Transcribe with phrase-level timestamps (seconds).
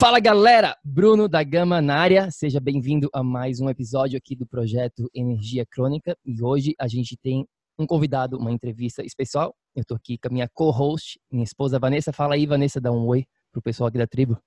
[0.00, 4.46] Fala galera, Bruno da Gama na área, seja bem-vindo a mais um episódio aqui do
[4.46, 7.44] projeto Energia Crônica e hoje a gente tem
[7.76, 9.56] um convidado, uma entrevista especial.
[9.74, 12.12] Eu tô aqui com a minha co-host, minha esposa Vanessa.
[12.12, 14.40] Fala aí, Vanessa, dá um oi pro pessoal aqui da tribo.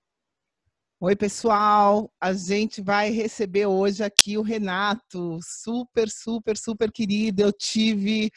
[1.02, 2.09] Oi, pessoal.
[2.22, 7.41] A gente vai receber hoje aqui o Renato, super, super, super querido.
[7.41, 8.31] Eu tive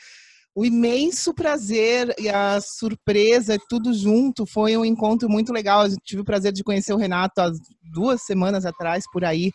[0.54, 4.46] o imenso prazer e a surpresa, tudo junto.
[4.46, 5.84] Foi um encontro muito legal.
[5.84, 7.50] Eu tive o prazer de conhecer o Renato há
[7.92, 9.50] duas semanas atrás, por aí,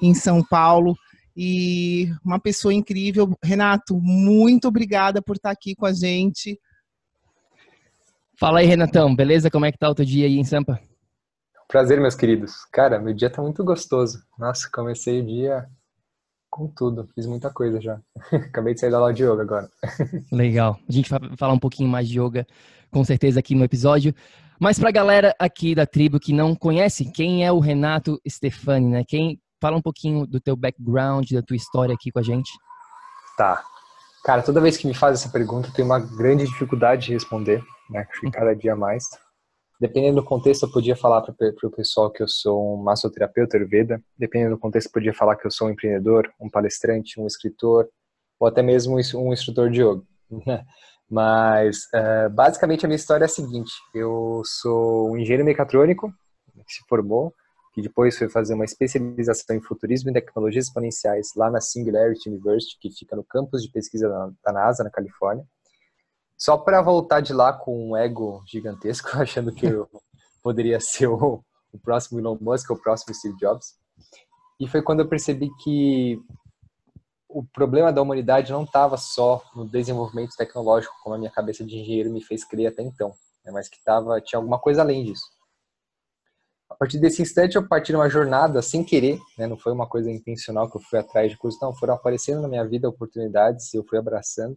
[0.00, 0.94] em São Paulo.
[1.36, 3.36] E uma pessoa incrível.
[3.42, 6.56] Renato, muito obrigada por estar aqui com a gente.
[8.38, 9.14] Fala aí, Renatão.
[9.14, 9.50] Beleza?
[9.50, 10.80] Como é que tá o teu dia aí em Sampa?
[11.66, 12.64] Prazer, meus queridos.
[12.70, 14.22] Cara, meu dia tá muito gostoso.
[14.38, 15.68] Nossa, comecei o dia
[16.54, 17.98] com tudo, fiz muita coisa já.
[18.32, 19.68] Acabei de sair da aula de yoga agora.
[20.30, 20.78] Legal.
[20.88, 22.46] A gente vai falar um pouquinho mais de yoga,
[22.92, 24.14] com certeza, aqui no episódio.
[24.60, 28.86] Mas para a galera aqui da tribo que não conhece, quem é o Renato Stefani,
[28.86, 29.04] né?
[29.04, 32.52] Quem fala um pouquinho do teu background, da tua história aqui com a gente.
[33.36, 33.64] Tá.
[34.24, 37.64] Cara, toda vez que me faz essa pergunta, eu tenho uma grande dificuldade de responder,
[37.90, 38.06] né?
[38.32, 39.04] Cada dia mais.
[39.80, 44.00] Dependendo do contexto, eu podia falar para o pessoal que eu sou um massoterapeuta Ayurveda.
[44.16, 47.88] Dependendo do contexto, eu podia falar que eu sou um empreendedor, um palestrante, um escritor,
[48.38, 50.02] ou até mesmo um instrutor de yoga.
[51.10, 53.72] Mas, uh, basicamente, a minha história é a seguinte.
[53.94, 56.12] Eu sou um engenheiro mecatrônico,
[56.66, 57.32] que se formou,
[57.74, 62.78] que depois foi fazer uma especialização em futurismo e tecnologias exponenciais lá na Singularity University,
[62.80, 64.08] que fica no campus de pesquisa
[64.42, 65.44] da NASA, na Califórnia.
[66.36, 69.88] Só para voltar de lá com um ego gigantesco, achando que eu
[70.42, 73.74] poderia ser o, o próximo Elon Musk, o próximo Steve Jobs.
[74.60, 76.20] E foi quando eu percebi que
[77.34, 81.76] o problema da humanidade não estava só no desenvolvimento tecnológico, como a minha cabeça de
[81.76, 83.12] engenheiro me fez crer até então,
[83.44, 83.50] né?
[83.50, 85.24] mas que tava, tinha alguma coisa além disso.
[86.70, 89.48] A partir desse instante, eu parti numa jornada sem querer, né?
[89.48, 92.48] não foi uma coisa intencional que eu fui atrás de curso, não, foram aparecendo na
[92.48, 94.56] minha vida oportunidades eu fui abraçando.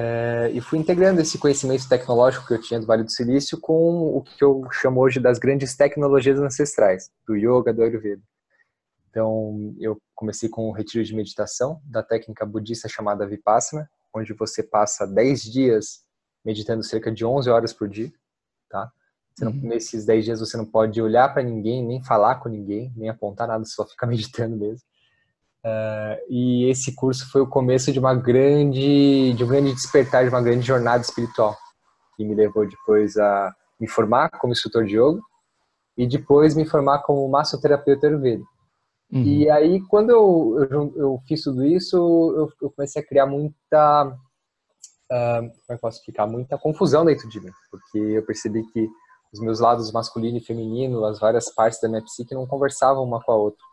[0.00, 4.16] É, e fui integrando esse conhecimento tecnológico que eu tinha do Vale do Silício com
[4.16, 8.22] o que eu chamo hoje das grandes tecnologias ancestrais, do yoga, do Ayurveda.
[9.10, 14.62] Então, eu comecei com um retiro de meditação da técnica budista chamada Vipassana, onde você
[14.62, 16.04] passa 10 dias
[16.44, 18.12] meditando cerca de 11 horas por dia,
[18.70, 18.92] tá?
[19.40, 19.62] Não, uhum.
[19.62, 23.48] Nesses 10 dias você não pode olhar para ninguém, nem falar com ninguém, nem apontar
[23.48, 24.86] nada, só fica meditando mesmo.
[25.68, 30.30] Uh, e esse curso foi o começo de uma grande, de um grande despertar, de
[30.30, 31.56] uma grande jornada espiritual,
[32.16, 35.20] que me levou depois a me formar como instrutor de yoga
[35.96, 38.42] e depois me formar como massoterapeuta ayurveda.
[39.10, 39.22] Uhum.
[39.22, 44.06] E aí, quando eu, eu, eu, fiz tudo isso, eu, eu comecei a criar muita,
[44.06, 48.88] uh, como é que posso explicar, muita confusão dentro de mim, porque eu percebi que
[49.32, 53.22] os meus lados masculino e feminino, as várias partes da minha psique não conversavam uma
[53.22, 53.67] com a outra.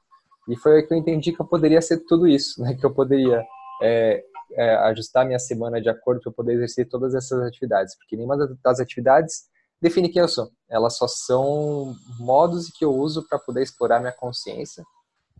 [0.48, 2.76] E foi aí que eu entendi que eu poderia ser tudo isso, né?
[2.76, 3.44] Que eu poderia
[3.82, 8.16] é, é, ajustar minha semana de acordo para eu poder exercer todas essas atividades, porque
[8.16, 9.46] nenhuma das atividades
[9.82, 10.50] define quem eu sou.
[10.70, 14.84] Elas só são modos que eu uso para poder explorar minha consciência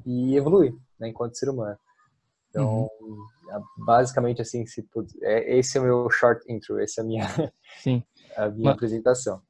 [0.06, 1.78] e evoluir, né, enquanto ser humano.
[2.50, 3.25] Então, uhum.
[3.52, 4.88] É, basicamente assim, se,
[5.22, 8.04] é, esse é o meu short intro, essa é a minha, Sim.
[8.36, 8.75] a minha Mas...
[8.75, 9.42] apresentação.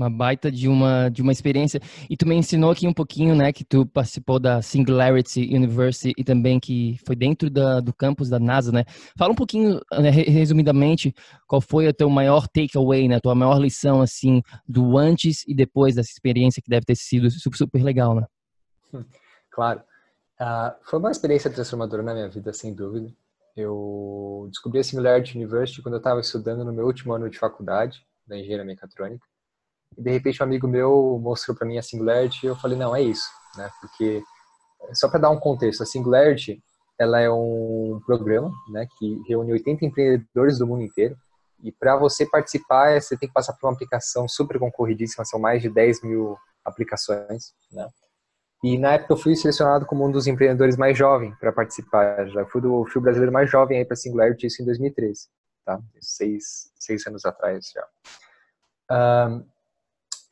[0.00, 1.80] Uma baita de uma de uma experiência.
[2.08, 6.24] E tu me ensinou aqui um pouquinho né que tu participou da Singularity University e
[6.24, 8.84] também que foi dentro da, do campus da NASA né.
[9.16, 11.14] Fala um pouquinho né, resumidamente
[11.46, 15.94] qual foi o teu maior takeaway né tua maior lição assim do antes e depois
[15.94, 18.26] dessa experiência que deve ter sido super, super legal né?
[19.52, 19.82] Claro.
[20.40, 23.12] Uh, foi uma experiência transformadora na minha vida sem dúvida.
[23.54, 28.00] Eu descobri a Singularity University quando eu estava estudando no meu último ano de faculdade
[28.26, 29.26] da engenharia mecatrônica
[29.96, 32.94] e de repente um amigo meu mostrou para mim a Singularity e eu falei, não,
[32.94, 33.70] é isso, né?
[33.80, 34.22] Porque
[34.92, 36.62] só para dar um contexto, a Singularity,
[36.98, 41.16] ela é um programa, né, que reúne 80 empreendedores do mundo inteiro
[41.62, 45.62] e para você participar, você tem que passar por uma aplicação super concorridíssima, são mais
[45.62, 47.88] de 10 mil aplicações, né?
[48.62, 52.28] E na época eu fui selecionado como um dos empreendedores mais jovens para participar.
[52.28, 55.28] Já fui do fio brasileiro mais jovem aí para Singularity, isso em 2013,
[55.64, 55.80] tá?
[55.98, 57.86] Seis, seis anos atrás já.
[59.28, 59.46] Um,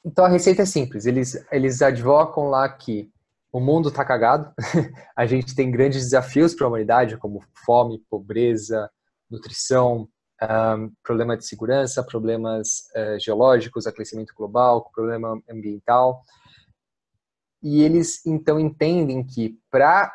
[0.04, 1.06] então a receita é simples.
[1.06, 3.10] Eles, eles advocam lá que
[3.52, 4.52] o mundo está cagado,
[5.16, 8.90] a gente tem grandes desafios para a humanidade, como fome, pobreza,
[9.30, 10.08] nutrição,
[10.42, 16.22] um, problema de segurança, problemas uh, geológicos, aquecimento global, problema ambiental.
[17.62, 20.12] E eles então entendem que para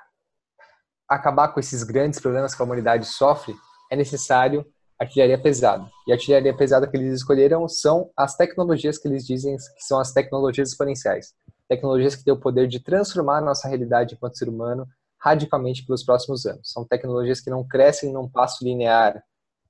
[1.09, 3.53] acabar com esses grandes problemas que a humanidade sofre,
[3.91, 4.65] é necessário
[5.03, 5.89] artilharia pesada.
[6.07, 9.99] E a artilharia pesada que eles escolheram são as tecnologias que eles dizem que são
[9.99, 11.33] as tecnologias exponenciais.
[11.67, 14.87] Tecnologias que têm o poder de transformar a nossa realidade enquanto ser humano
[15.19, 16.69] radicalmente pelos próximos anos.
[16.71, 19.23] São tecnologias que não crescem num passo linear,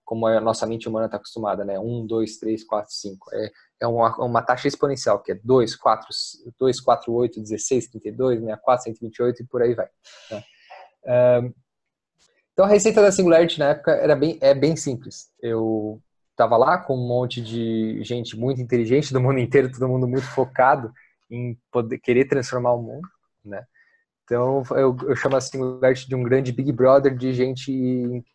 [0.04, 1.80] como a nossa mente humana está acostumada, né?
[1.80, 3.30] 1, 2, 3, 4, 5.
[3.34, 3.52] É,
[3.82, 6.08] é uma, uma taxa exponencial, que é 2, 4,
[6.60, 9.88] 2, 4, 8, 16, 32, 64, 128 e por aí vai.
[10.32, 10.44] Né?
[11.06, 11.54] Um,
[12.54, 15.32] então a receita da Singularity na época era bem, é bem simples.
[15.42, 16.00] Eu
[16.32, 20.28] estava lá com um monte de gente muito inteligente do mundo inteiro, todo mundo muito
[20.28, 20.94] focado
[21.30, 23.08] em poder querer transformar o mundo,
[23.44, 23.66] né?
[24.24, 27.72] Então eu, eu chamo a Singularity de um grande Big Brother de gente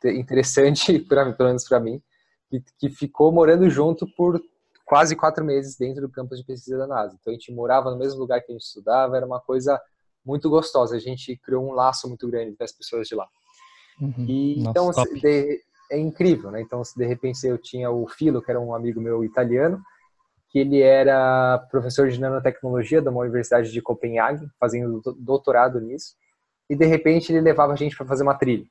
[0.05, 2.03] interessante, pra, pelo menos para mim,
[2.51, 4.41] que, que ficou morando junto por
[4.85, 7.17] quase quatro meses dentro do campus de pesquisa da NASA.
[7.21, 9.81] Então a gente morava no mesmo lugar que a gente estudava, era uma coisa
[10.25, 10.97] muito gostosa.
[10.97, 13.27] A gente criou um laço muito grande com as pessoas de lá.
[14.01, 14.25] Uhum.
[14.29, 15.61] E, Nossa, então, de,
[15.91, 16.61] é incrível, né?
[16.61, 19.83] Então, de repente, eu tinha o Filo, que era um amigo meu italiano,
[20.51, 26.15] que ele era professor de nanotecnologia de uma universidade de Copenhague, fazendo doutorado nisso,
[26.69, 28.67] e de repente ele levava a gente para fazer uma trilha.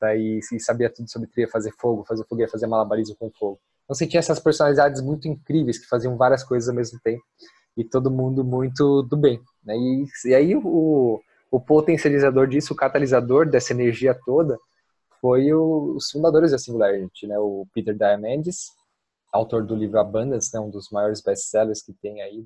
[0.00, 3.60] Daí e sabia tudo sobre trilha, fazer fogo, fazer fogueira, fazer malabarismo com fogo.
[3.84, 7.22] Então você tinha essas personalidades muito incríveis que faziam várias coisas ao mesmo tempo
[7.76, 9.40] e todo mundo muito do bem.
[9.64, 9.76] Né?
[9.76, 11.20] E, e aí o,
[11.50, 14.58] o potencializador disso, o catalisador dessa energia toda,
[15.22, 17.38] foi o, os fundadores da Singularity, né?
[17.38, 18.72] O Peter Diamandis,
[19.32, 20.58] autor do livro Abundance, né?
[20.58, 22.44] Um dos maiores best-sellers que tem aí,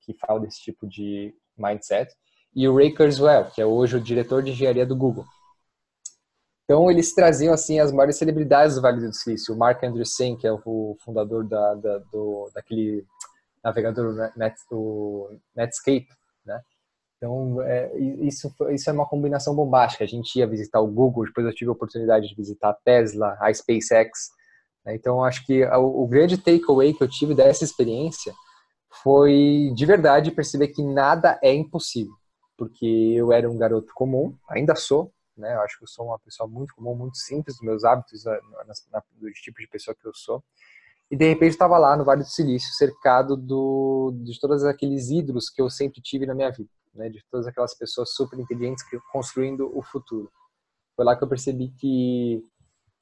[0.00, 2.10] que fala desse tipo de mindset.
[2.56, 5.26] E o Ray Kurzweil, que é hoje o diretor de engenharia do Google.
[6.64, 9.54] Então, eles traziam, assim, as maiores celebridades do Vale do Silício.
[9.54, 13.06] O Mark Andreessen, que é o fundador da, da do, daquele
[13.62, 14.32] navegador
[14.70, 16.08] o Netscape?
[17.18, 20.04] Então, é, isso, isso é uma combinação bombástica.
[20.04, 23.36] A gente ia visitar o Google, depois eu tive a oportunidade de visitar a Tesla,
[23.40, 24.30] a SpaceX.
[24.86, 24.94] Né?
[24.94, 28.32] Então, acho que o, o grande takeaway que eu tive dessa experiência
[29.02, 32.14] foi, de verdade, perceber que nada é impossível.
[32.56, 35.54] Porque eu era um garoto comum, ainda sou, né?
[35.54, 38.32] Eu acho que eu sou uma pessoa muito comum, muito simples dos meus hábitos, na,
[38.32, 40.42] na, do tipo de pessoa que eu sou.
[41.10, 45.48] E de repente estava lá no Vale do Silício, cercado do, de todos aqueles ídolos
[45.48, 48.98] que eu sempre tive na minha vida né, de todas aquelas pessoas super inteligentes que
[49.12, 50.30] construindo o futuro.
[50.96, 52.44] Foi lá que eu percebi que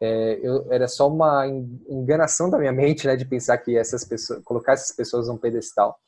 [0.01, 1.47] é, eu, era só uma
[1.89, 5.99] enganação da minha mente, né, de pensar que essas pessoas, colocar essas pessoas num pedestal.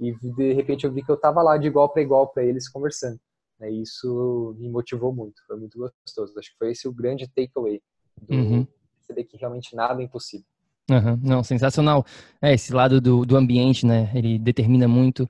[0.00, 2.68] E de repente eu vi que eu estava lá de igual para igual para eles
[2.68, 3.20] conversando.
[3.60, 6.32] Né, e isso me motivou muito, foi muito gostoso.
[6.38, 7.80] Acho que foi esse o grande takeaway
[8.22, 8.66] do uhum.
[8.96, 10.46] perceber que realmente nada é impossível.
[10.90, 11.18] Uhum.
[11.22, 12.04] Não, sensacional.
[12.40, 14.10] É, esse lado do, do ambiente, né?
[14.14, 15.28] Ele determina muito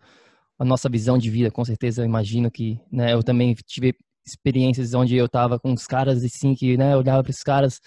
[0.59, 3.95] a nossa visão de vida, com certeza, eu imagino que, né, eu também tive
[4.27, 7.81] experiências onde eu tava com os caras assim que, né, eu olhava para os caras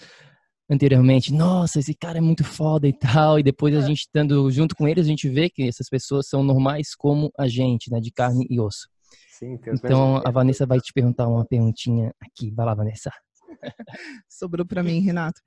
[0.70, 3.82] anteriormente, nossa, esse cara é muito foda e tal, e depois a é.
[3.82, 7.48] gente estando junto com eles, a gente vê que essas pessoas são normais como a
[7.48, 8.88] gente, né, de carne e osso.
[9.30, 13.10] Sim, então a Vanessa vai te perguntar uma perguntinha aqui, vai lá, Vanessa.
[14.28, 15.40] Sobrou para mim, Renato.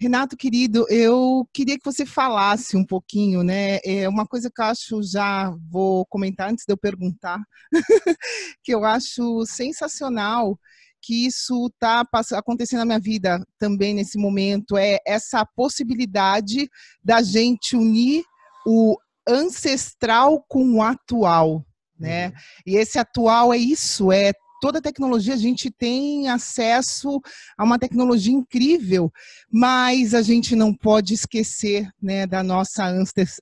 [0.00, 3.78] Renato, querido, eu queria que você falasse um pouquinho, né?
[3.84, 7.38] É uma coisa que eu acho, já vou comentar antes de eu perguntar,
[8.62, 10.58] que eu acho sensacional
[11.00, 12.04] que isso está
[12.36, 16.68] acontecendo na minha vida também nesse momento, é essa possibilidade
[17.02, 18.24] da gente unir
[18.66, 21.64] o ancestral com o atual,
[21.98, 22.28] né?
[22.28, 22.32] Uhum.
[22.66, 27.20] E esse atual é isso, é toda tecnologia, a gente tem acesso
[27.56, 29.12] a uma tecnologia incrível,
[29.50, 32.92] mas a gente não pode esquecer né, da nossa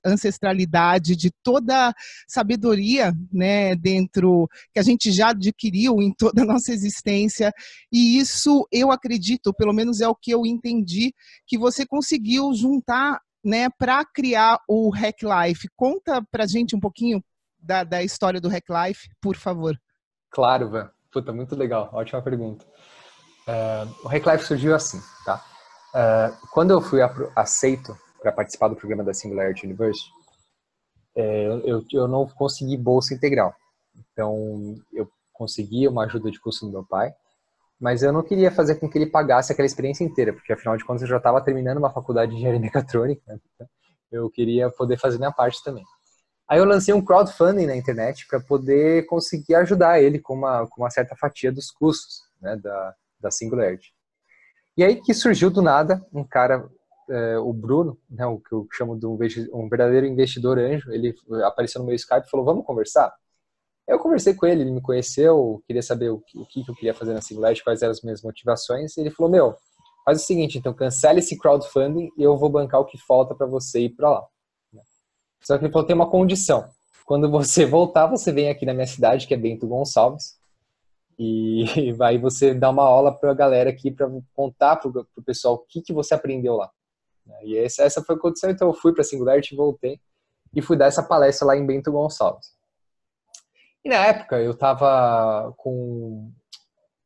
[0.05, 1.93] ancestralidade, de toda
[2.27, 7.51] sabedoria né, dentro que a gente já adquiriu em toda a nossa existência.
[7.91, 11.13] E isso eu acredito, pelo menos é o que eu entendi,
[11.45, 15.67] que você conseguiu juntar né, para criar o Hack Life.
[15.75, 17.23] Conta para gente um pouquinho
[17.59, 19.77] da, da história do Hack Life, por favor.
[20.29, 20.96] Claro, Van.
[21.11, 22.65] Puta, muito legal, ótima pergunta.
[23.47, 25.43] Uh, o Reclife surgiu assim, tá?
[25.93, 26.99] Uh, quando eu fui
[27.35, 30.11] aceito para participar do programa da Singularity University,
[31.15, 33.55] é, eu, eu não consegui bolsa integral.
[34.11, 37.11] Então, eu consegui uma ajuda de custo do meu pai,
[37.79, 40.85] mas eu não queria fazer com que ele pagasse aquela experiência inteira, porque afinal de
[40.85, 43.67] contas eu já estava terminando uma faculdade de engenharia mecatrônica, né?
[44.11, 45.83] eu queria poder fazer minha parte também.
[46.49, 50.81] Aí eu lancei um crowdfunding na internet para poder conseguir ajudar ele com uma, com
[50.81, 53.93] uma certa fatia dos custos né, da, da Singularity.
[54.77, 56.65] E aí que surgiu do nada um cara,
[57.09, 59.17] é, o Bruno, né, o que eu chamo de um,
[59.53, 61.13] um, verdadeiro investidor anjo, ele
[61.43, 63.13] apareceu no meu Skype e falou, vamos conversar?
[63.85, 66.93] Eu conversei com ele, ele me conheceu, queria saber o que, o que eu queria
[66.93, 69.55] fazer na Singularity, quais eram as minhas motivações, e ele falou, meu,
[70.05, 73.47] faz o seguinte, então cancele esse crowdfunding e eu vou bancar o que falta para
[73.47, 74.27] você ir para lá.
[75.41, 76.69] Só que ele falou, tem uma condição.
[77.05, 80.37] Quando você voltar, você vem aqui na minha cidade, que é Bento Gonçalves,
[81.17, 81.65] e
[82.01, 85.59] aí você dá uma aula para a galera aqui para contar para o pessoal o
[85.59, 86.69] que, que você aprendeu lá.
[87.43, 89.99] E essa, essa foi a condição, então eu fui para Singularity, voltei
[90.55, 92.55] e fui dar essa palestra lá em Bento Gonçalves.
[93.83, 96.31] E na época eu estava com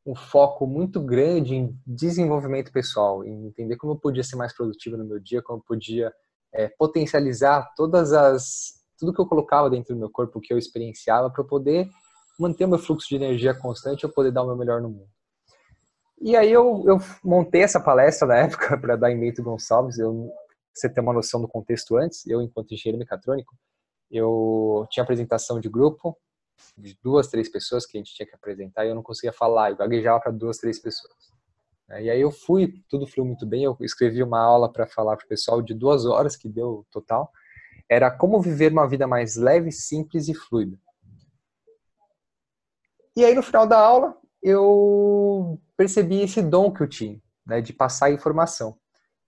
[0.04, 4.96] um foco muito grande em desenvolvimento pessoal, em entender como eu podia ser mais produtivo
[4.96, 6.12] no meu dia, como eu podia
[6.54, 11.28] é, potencializar todas as tudo que eu colocava dentro do meu corpo, que eu experienciava,
[11.28, 11.88] para poder
[12.38, 14.88] manter o meu fluxo de energia constante e eu poder dar o meu melhor no
[14.88, 15.10] mundo.
[16.20, 19.98] E aí eu, eu montei essa palestra na época para dar em Bento Gonçalves.
[19.98, 20.30] Eu,
[20.72, 23.56] você ter uma noção do contexto antes, eu enquanto engenheiro mecatrônico,
[24.08, 26.16] eu tinha apresentação de grupo
[26.78, 29.70] de duas, três pessoas que a gente tinha que apresentar e eu não conseguia falar,
[29.70, 31.31] eu gaguejava para duas, três pessoas.
[32.00, 35.24] E aí eu fui, tudo fluiu muito bem, eu escrevi uma aula para falar para
[35.24, 37.30] o pessoal de duas horas, que deu total.
[37.88, 40.78] Era como viver uma vida mais leve, simples e fluida.
[43.14, 47.72] E aí no final da aula, eu percebi esse dom que eu tinha, né, de
[47.72, 48.78] passar informação.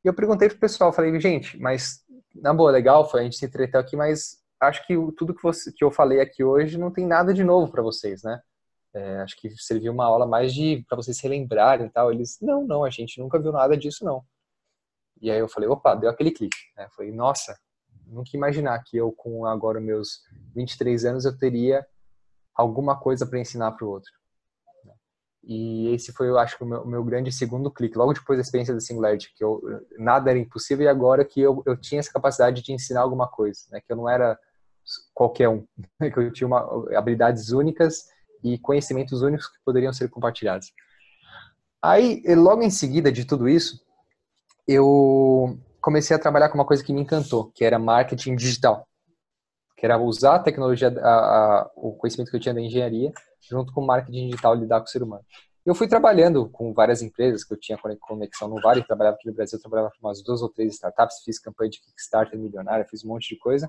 [0.02, 3.44] E eu perguntei pro pessoal, falei, gente, mas na boa, legal, foi a gente se
[3.44, 7.06] entreteu aqui, mas acho que tudo que, você, que eu falei aqui hoje não tem
[7.06, 8.40] nada de novo para vocês, né?
[8.94, 12.12] É, acho que serviu uma aula mais de para vocês se relembrarem e tal.
[12.12, 14.24] Eles, não, não, a gente nunca viu nada disso, não.
[15.20, 16.56] E aí eu falei, opa, deu aquele clique.
[16.76, 16.88] Né?
[16.94, 17.58] Falei, nossa,
[18.06, 20.20] nunca imaginar que eu, com agora meus
[20.54, 21.84] 23 anos, eu teria
[22.54, 24.12] alguma coisa para ensinar para o outro.
[25.46, 27.98] E esse foi, eu acho, o meu, meu, grande segundo clique.
[27.98, 29.60] Logo depois da experiência da Singularity, que eu,
[29.98, 33.60] nada era impossível e agora que eu, eu tinha essa capacidade de ensinar alguma coisa,
[33.70, 33.80] né?
[33.80, 34.38] Que eu não era
[35.12, 35.66] qualquer um,
[36.00, 38.06] que eu tinha uma, habilidades únicas
[38.44, 40.70] e conhecimentos únicos que poderiam ser compartilhados.
[41.82, 43.80] Aí, logo em seguida de tudo isso,
[44.68, 48.86] eu comecei a trabalhar com uma coisa que me encantou, que era marketing digital.
[49.76, 53.72] Que era usar a tecnologia, a, a, o conhecimento que eu tinha da engenharia, junto
[53.72, 55.24] com o marketing digital, lidar com o ser humano.
[55.64, 59.34] Eu fui trabalhando com várias empresas que eu tinha conexão no Vale, trabalhava aqui no
[59.34, 63.08] Brasil, trabalhava com umas duas ou três startups, fiz campanha de Kickstarter milionária, fiz um
[63.08, 63.66] monte de coisa.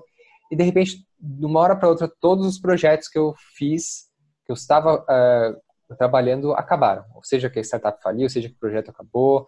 [0.50, 4.06] E de repente, de uma hora para outra, todos os projetos que eu fiz
[4.46, 7.04] que eu estava uh, trabalhando acabaram.
[7.14, 9.46] Ou seja, que a startup faliu, ou seja, que o projeto acabou.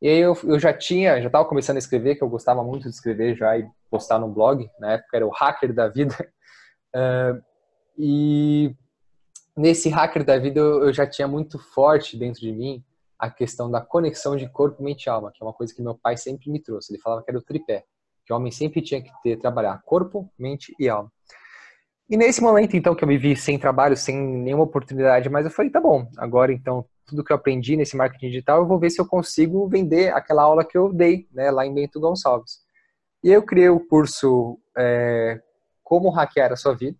[0.00, 2.84] E aí eu, eu já tinha, já estava começando a escrever, que eu gostava muito
[2.88, 4.68] de escrever já e postar no blog.
[4.80, 6.16] Na época era o hacker da vida.
[6.96, 7.42] Uh,
[7.98, 8.74] e
[9.54, 12.82] nesse hacker da vida eu, eu já tinha muito forte dentro de mim
[13.18, 15.94] a questão da conexão de corpo, mente e alma, que é uma coisa que meu
[15.94, 16.90] pai sempre me trouxe.
[16.90, 17.84] Ele falava que era o tripé,
[18.24, 21.12] que o homem sempre tinha que ter trabalhar corpo, mente e alma.
[22.10, 25.50] E nesse momento, então, que eu me vi sem trabalho, sem nenhuma oportunidade, mas eu
[25.50, 28.90] falei, tá bom, agora então, tudo que eu aprendi nesse marketing digital, eu vou ver
[28.90, 32.58] se eu consigo vender aquela aula que eu dei, né, lá em Bento Gonçalves.
[33.22, 35.40] E eu criei o curso é,
[35.84, 36.98] Como Hackear a Sua Vida.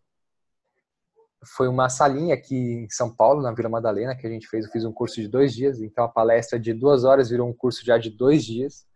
[1.56, 4.64] Foi uma salinha aqui em São Paulo, na Vila Madalena, que a gente fez.
[4.64, 7.52] Eu fiz um curso de dois dias, então a palestra de duas horas virou um
[7.52, 8.86] curso já de dois dias.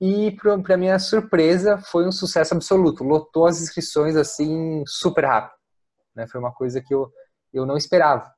[0.00, 3.02] E, para minha surpresa, foi um sucesso absoluto.
[3.02, 5.58] Lotou as inscrições assim super rápido.
[6.14, 6.26] Né?
[6.28, 7.10] Foi uma coisa que eu,
[7.52, 8.32] eu não esperava.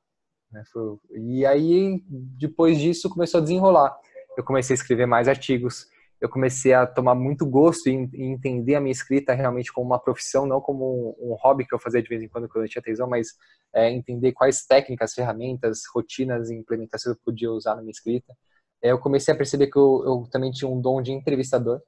[0.51, 0.63] Né?
[0.71, 3.95] Foi, e aí, depois disso, começou a desenrolar.
[4.35, 5.87] Eu comecei a escrever mais artigos.
[6.19, 10.45] eu comecei a tomar muito gosto em, entender a minha escrita realmente como uma profissão,
[10.45, 12.81] não como um, um, hobby que eu fazia de vez em quando quando eu tinha
[12.81, 13.29] tesão, mas
[13.73, 18.35] é, entender quais técnicas, ferramentas, rotinas e implementações eu podia usar na minha escrita.
[18.81, 21.81] É, eu comecei a perceber que eu, eu, também tinha um dom de entrevistador,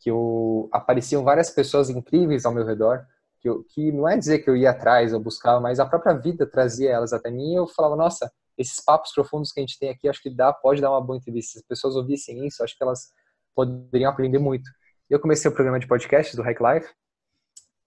[0.00, 3.06] que eu, apareciam várias pessoas incríveis ao meu redor,
[3.40, 6.14] que, eu, que não é dizer que eu ia atrás, eu buscava, mas a própria
[6.14, 9.78] vida trazia elas até mim e eu falava, nossa, esses papos profundos que a gente
[9.78, 11.52] tem aqui, acho que dá, pode dar uma boa entrevista.
[11.52, 13.12] Se as pessoas ouvissem isso, acho que elas
[13.54, 14.68] poderiam aprender muito.
[15.08, 16.88] Eu comecei o programa de podcast do Hack Life,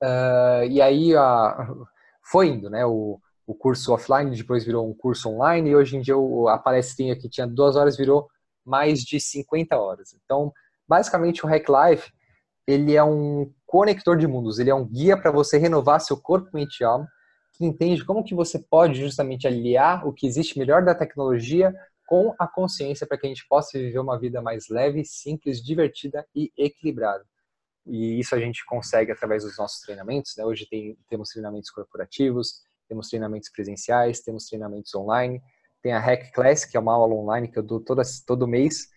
[0.04, 1.88] uh, e aí uh,
[2.24, 2.86] foi indo, né?
[2.86, 6.16] O, o curso offline depois virou um curso online, e hoje em dia
[6.50, 8.28] a palestrinha que tinha duas horas virou
[8.68, 10.14] mais de 50 horas.
[10.14, 10.52] Então,
[10.88, 12.12] basicamente, o Hack Life
[12.68, 16.50] ele é um conector de mundos, ele é um guia para você renovar seu corpo,
[16.54, 17.08] mente e alma,
[17.54, 21.74] que entende como que você pode justamente aliar o que existe melhor da tecnologia
[22.06, 26.26] com a consciência para que a gente possa viver uma vida mais leve, simples, divertida
[26.36, 27.26] e equilibrada.
[27.86, 30.36] E isso a gente consegue através dos nossos treinamentos.
[30.38, 30.44] Né?
[30.44, 35.42] Hoje tem, temos treinamentos corporativos, temos treinamentos presenciais, temos treinamentos online.
[35.82, 38.88] Tem a Hack Class, que é uma aula online que eu dou toda, todo mês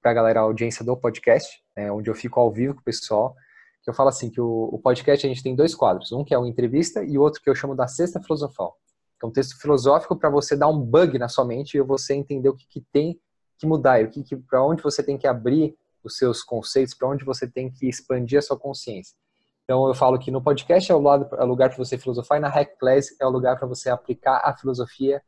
[0.00, 1.90] para a galera, a audiência do podcast, né?
[1.92, 3.34] onde eu fico ao vivo com o pessoal.
[3.82, 6.12] Que eu falo assim, que o, o podcast a gente tem dois quadros.
[6.12, 8.76] Um que é uma entrevista e o outro que eu chamo da Sexta Filosofal
[9.22, 12.48] é um texto filosófico para você dar um bug na sua mente e você entender
[12.48, 13.18] o que, que tem
[13.58, 17.08] que mudar, o que, que para onde você tem que abrir os seus conceitos, para
[17.08, 19.16] onde você tem que expandir a sua consciência.
[19.64, 22.38] Então eu falo que no podcast é o, lado, é o lugar para você filosofar
[22.38, 25.22] e na Hack Class é o lugar para você aplicar a filosofia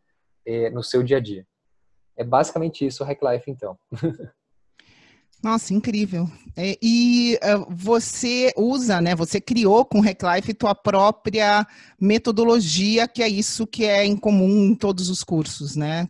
[0.46, 1.46] eh, no seu dia a dia.
[2.16, 3.78] É basicamente isso o Hack Life então.
[5.42, 6.28] Nossa, incrível.
[6.56, 9.14] É, e uh, você usa, né?
[9.14, 11.64] Você criou com o Hacklife tua própria
[12.00, 16.08] metodologia, que é isso que é em comum em todos os cursos, né?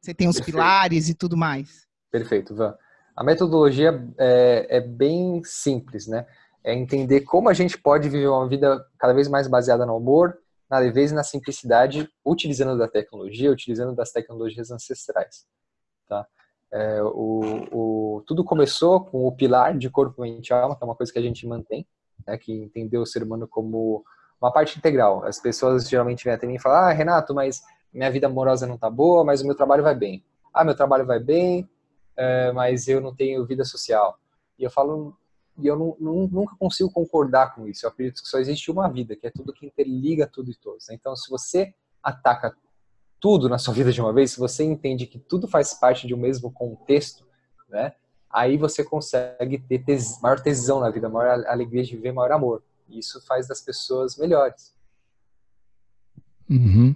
[0.00, 0.56] Você tem os Perfeito.
[0.56, 1.86] pilares e tudo mais.
[2.10, 2.74] Perfeito, Van.
[3.14, 6.26] A metodologia é, é, bem simples, né?
[6.64, 10.36] É entender como a gente pode viver uma vida cada vez mais baseada no amor,
[10.70, 15.46] na leveza e na simplicidade, utilizando da tecnologia, utilizando das tecnologias ancestrais,
[16.08, 16.26] tá?
[16.72, 20.86] É, o, o, tudo começou com o pilar de corpo, mente e alma, que é
[20.86, 21.84] uma coisa que a gente mantém,
[22.24, 24.04] né, que entendeu o ser humano como
[24.40, 25.24] uma parte integral.
[25.24, 27.60] As pessoas geralmente vêm até mim e falam, ah, Renato, mas
[27.92, 30.24] minha vida amorosa não tá boa, mas o meu trabalho vai bem.
[30.54, 31.68] Ah, meu trabalho vai bem,
[32.16, 34.16] é, mas eu não tenho vida social.
[34.56, 35.16] E eu falo,
[35.58, 37.84] e eu não, não, nunca consigo concordar com isso.
[37.84, 40.88] Eu acredito que só existe uma vida, que é tudo que interliga tudo e todos.
[40.90, 42.54] Então, se você ataca
[43.20, 46.14] tudo na sua vida de uma vez, se você entende que tudo faz parte de
[46.14, 47.26] um mesmo contexto,
[47.68, 47.94] né?
[48.28, 52.62] Aí você consegue ter tes maior tesão na vida, maior alegria de viver, maior amor.
[52.88, 54.72] E isso faz das pessoas melhores.
[56.50, 56.92] Uhum.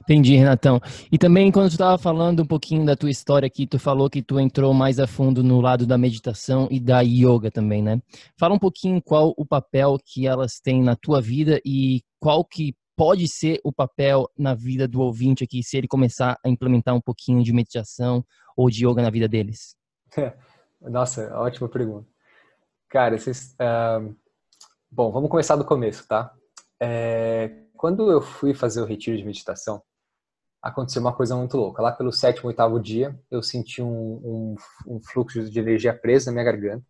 [0.00, 0.80] Entendi, Renatão.
[1.12, 4.22] E também, quando tu estava falando um pouquinho da tua história aqui, tu falou que
[4.22, 8.00] tu entrou mais a fundo no lado da meditação e da yoga também, né?
[8.38, 12.74] Fala um pouquinho qual o papel que elas têm na tua vida e qual que
[12.96, 17.00] pode ser o papel na vida do ouvinte aqui, se ele começar a implementar um
[17.00, 18.24] pouquinho de meditação
[18.56, 19.76] ou de yoga na vida deles?
[20.80, 22.08] Nossa, ótima pergunta.
[22.88, 24.16] Cara, vocês, uh,
[24.90, 26.32] bom, vamos começar do começo, tá?
[26.80, 29.82] É, quando eu fui fazer o retiro de meditação,
[30.62, 31.82] aconteceu uma coisa muito louca.
[31.82, 36.32] Lá pelo sétimo, oitavo dia, eu senti um, um, um fluxo de energia preso na
[36.32, 36.84] minha garganta.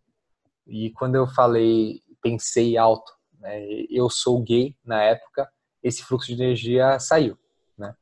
[0.65, 5.49] E quando eu falei, pensei alto, né, eu sou gay na época,
[5.83, 7.37] esse fluxo de energia saiu,
[7.77, 7.95] né?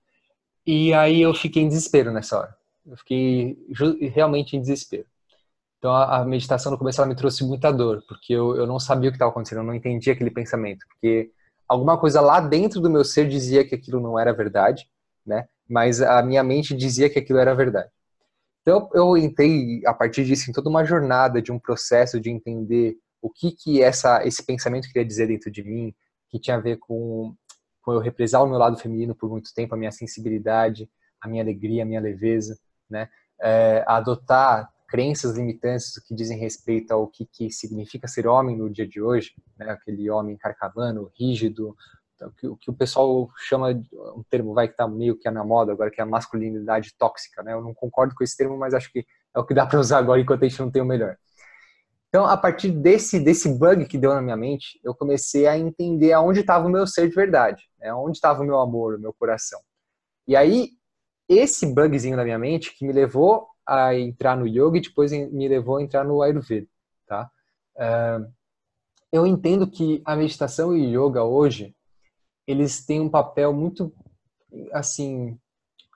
[0.65, 2.58] E aí eu fiquei em desespero nessa hora.
[2.86, 3.58] Eu fiquei
[4.13, 5.06] realmente em desespero.
[5.78, 9.10] Então a meditação no começo ela me trouxe muita dor, porque eu, eu não sabia
[9.10, 11.32] o que estava acontecendo, eu não entendia aquele pensamento, porque
[11.67, 14.89] alguma coisa lá dentro do meu ser dizia que aquilo não era verdade,
[15.25, 15.47] né?
[15.67, 17.89] Mas a minha mente dizia que aquilo era verdade.
[18.62, 22.97] Então eu entrei a partir disso em toda uma jornada de um processo de entender
[23.21, 25.93] o que que essa esse pensamento queria dizer dentro de mim,
[26.30, 27.36] que tinha a ver com
[27.82, 30.89] com eu represar o meu lado feminino por muito tempo, a minha sensibilidade,
[31.21, 32.58] a minha alegria, a minha leveza,
[32.89, 33.10] né?
[33.39, 38.88] É, adotar crenças limitantes que dizem respeito ao que, que significa ser homem no dia
[38.88, 39.69] de hoje, né?
[39.71, 41.76] Aquele homem carcavano, rígido,
[42.15, 43.69] então, que, o que o pessoal chama
[44.15, 47.43] um termo vai que está meio que na moda agora que é a masculinidade tóxica,
[47.43, 47.54] né?
[47.54, 49.98] Eu não concordo com esse termo, mas acho que é o que dá para usar
[49.98, 51.17] agora enquanto a gente não tem o melhor.
[52.08, 56.13] Então, a partir desse, desse bug que deu na minha mente, eu comecei a entender
[56.13, 57.93] aonde estava o meu ser de verdade, né?
[57.93, 59.60] onde estava o meu amor, o meu coração.
[60.26, 60.69] E aí,
[61.28, 65.47] esse bugzinho na minha mente que me levou a entrar no yoga e depois me
[65.47, 66.67] levou a entrar no Ayurveda,
[67.08, 67.30] tá?
[69.12, 71.73] Eu entendo que a meditação e o yoga hoje,
[72.45, 73.93] eles têm um papel muito,
[74.73, 75.39] assim,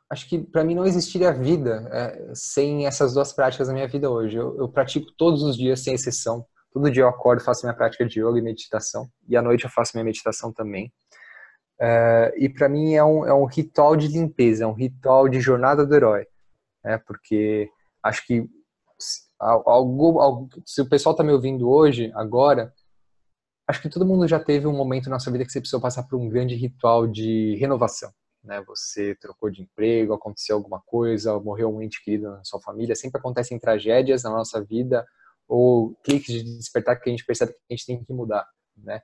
[0.10, 4.10] acho que para mim não existiria vida é, sem essas duas práticas na minha vida
[4.10, 4.38] hoje.
[4.38, 6.46] Eu, eu, pratico todos os dias, sem exceção.
[6.72, 9.10] Todo dia eu acordo, faço minha prática de yoga e meditação.
[9.28, 10.92] E à noite eu faço minha meditação também.
[11.80, 15.40] É, e para mim é um, é um ritual de limpeza, é um ritual de
[15.40, 16.26] jornada do herói.
[16.84, 16.98] Né?
[16.98, 17.70] Porque
[18.04, 18.50] acho que
[19.40, 22.74] algo, se o pessoal está me ouvindo hoje, agora,
[23.68, 26.04] acho que todo mundo já teve um momento na sua vida que você precisou passar
[26.04, 28.12] por um grande ritual de renovação.
[28.44, 28.62] Né?
[28.68, 32.96] Você trocou de emprego, aconteceu alguma coisa, morreu um ente querido na sua família.
[32.96, 35.06] Sempre acontecem tragédias na nossa vida
[35.48, 39.02] ou cliques de despertar que a gente percebe que a gente tem que mudar, né?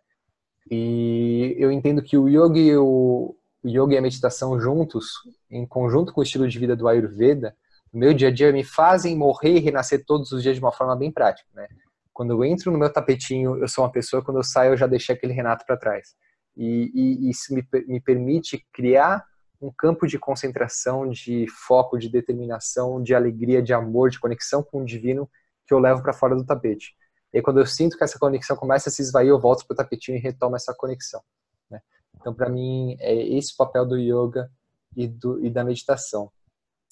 [0.69, 5.13] E eu entendo que o yoga e o, o yoga e a meditação juntos,
[5.49, 7.55] em conjunto com o estilo de vida do Ayurveda,
[7.95, 10.71] no meu dia a dia me fazem morrer e renascer todos os dias de uma
[10.71, 11.65] forma bem prática, né?
[12.12, 14.86] Quando eu entro no meu tapetinho, eu sou uma pessoa, quando eu saio, eu já
[14.86, 16.13] deixei aquele Renato para trás.
[16.58, 19.25] E, e, isso me, me permite criar
[19.62, 24.81] um campo de concentração, de foco, de determinação, de alegria, de amor, de conexão com
[24.81, 25.29] o divino
[25.65, 26.95] que eu levo para fora do tapete.
[27.34, 29.73] E aí, quando eu sinto que essa conexão começa a se esvair, eu volto para
[29.73, 31.21] o tapetinho e retomo essa conexão.
[31.69, 31.81] Né?
[32.19, 34.51] Então, para mim, é esse o papel do yoga
[34.95, 36.29] e, do, e da meditação.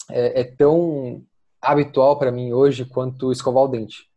[0.09, 1.23] É, é tão
[1.61, 4.09] habitual para mim hoje quanto escovar o dente.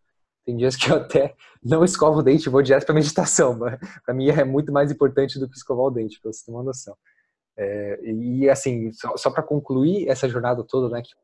[0.44, 3.58] Tem dias que eu até não escovo o dente e vou direto para meditação.
[4.04, 6.62] Para mim é muito mais importante do que escovar o dente, para você ter uma
[6.62, 6.96] noção.
[7.56, 11.14] É, e assim, só, só para concluir essa jornada toda, né, que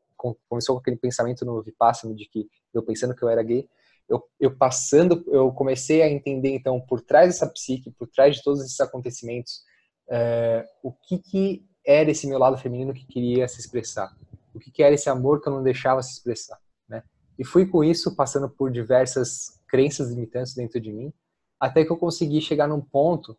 [0.49, 3.67] começou com aquele pensamento no Vipassana de que eu pensando que eu era gay,
[4.09, 8.43] eu, eu passando, eu comecei a entender então por trás dessa psique, por trás de
[8.43, 9.61] todos esses acontecimentos,
[10.09, 14.15] é, o que que era esse meu lado feminino que queria se expressar,
[14.53, 17.03] o que era esse amor que eu não deixava se expressar, né?
[17.37, 21.11] E fui com isso passando por diversas crenças limitantes dentro de mim,
[21.59, 23.37] até que eu consegui chegar num ponto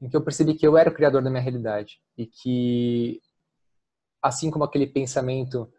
[0.00, 3.20] em que eu percebi que eu era o criador da minha realidade e que
[4.20, 5.72] assim como aquele pensamento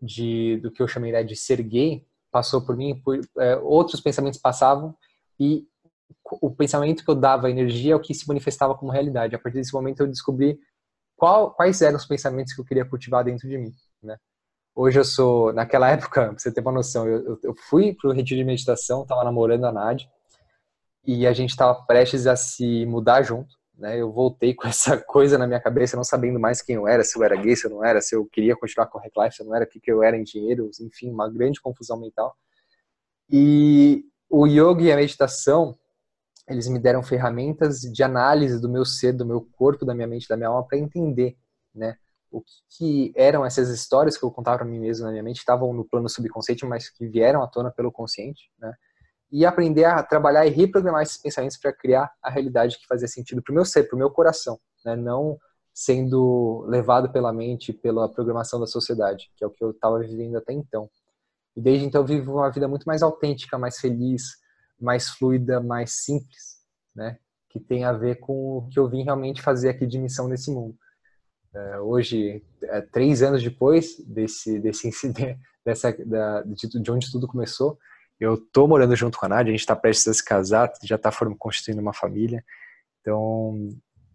[0.00, 4.38] de do que eu chamaria de ser gay passou por mim, por, é, outros pensamentos
[4.38, 4.94] passavam
[5.38, 5.66] e
[6.40, 9.34] o pensamento que eu dava energia é o que se manifestava como realidade.
[9.34, 10.58] A partir desse momento eu descobri
[11.16, 14.16] qual, quais eram os pensamentos que eu queria cultivar dentro de mim, né?
[14.74, 18.40] Hoje eu sou, naquela época, pra você ter uma noção, eu, eu fui pro retiro
[18.40, 20.08] de meditação, estava namorando a Nádia,
[21.06, 24.00] e a gente estava prestes a se mudar junto, né?
[24.00, 27.18] Eu voltei com essa coisa na minha cabeça, não sabendo mais quem eu era, se
[27.18, 29.42] eu era gay, se eu não era, se eu queria continuar com o Life, se
[29.42, 32.36] eu não era, o que, que eu era em dinheiro, enfim, uma grande confusão mental.
[33.30, 35.76] E o yoga e a meditação,
[36.48, 40.28] eles me deram ferramentas de análise do meu ser, do meu corpo, da minha mente,
[40.28, 41.36] da minha alma, para entender,
[41.74, 41.96] né?
[42.36, 45.38] O que, que, eram essas histórias que eu contava para mim mesmo na minha mente,
[45.38, 48.74] estavam no plano subconsciente, mas que vieram à tona pelo consciente, né?
[49.32, 53.42] e aprender a trabalhar e reprogramar esses pensamentos para criar a realidade que fazia sentido
[53.42, 54.94] para o meu ser, para o meu coração, né?
[54.94, 55.38] não
[55.72, 60.36] sendo levado pela mente, pela programação da sociedade, que é o que eu estava vivendo
[60.36, 60.88] até então.
[61.56, 64.22] E desde então eu vivo uma vida muito mais autêntica, mais feliz,
[64.78, 66.58] mais fluida, mais simples,
[66.94, 67.18] né?
[67.48, 70.50] que tem a ver com o que eu vim realmente fazer aqui de missão nesse
[70.50, 70.76] mundo.
[71.54, 77.26] É, hoje, é, três anos depois desse, desse incidente, dessa, da, de, de onde tudo
[77.26, 77.78] começou,
[78.18, 80.96] eu tô morando junto com a Nádia, a gente está prestes a se casar, já
[80.96, 82.42] está constituindo uma família.
[83.00, 83.68] Então,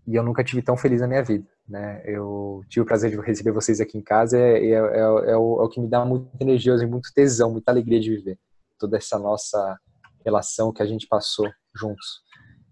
[0.08, 2.02] e eu nunca tive tão feliz na minha vida, né?
[2.06, 5.38] Eu tive o prazer de receber vocês aqui em casa e é, é, é, é,
[5.38, 8.40] o, é, que me dá muita energia e muito tesão, muita alegria de viver
[8.80, 9.80] toda essa nossa
[10.26, 12.22] relação que a gente passou juntos.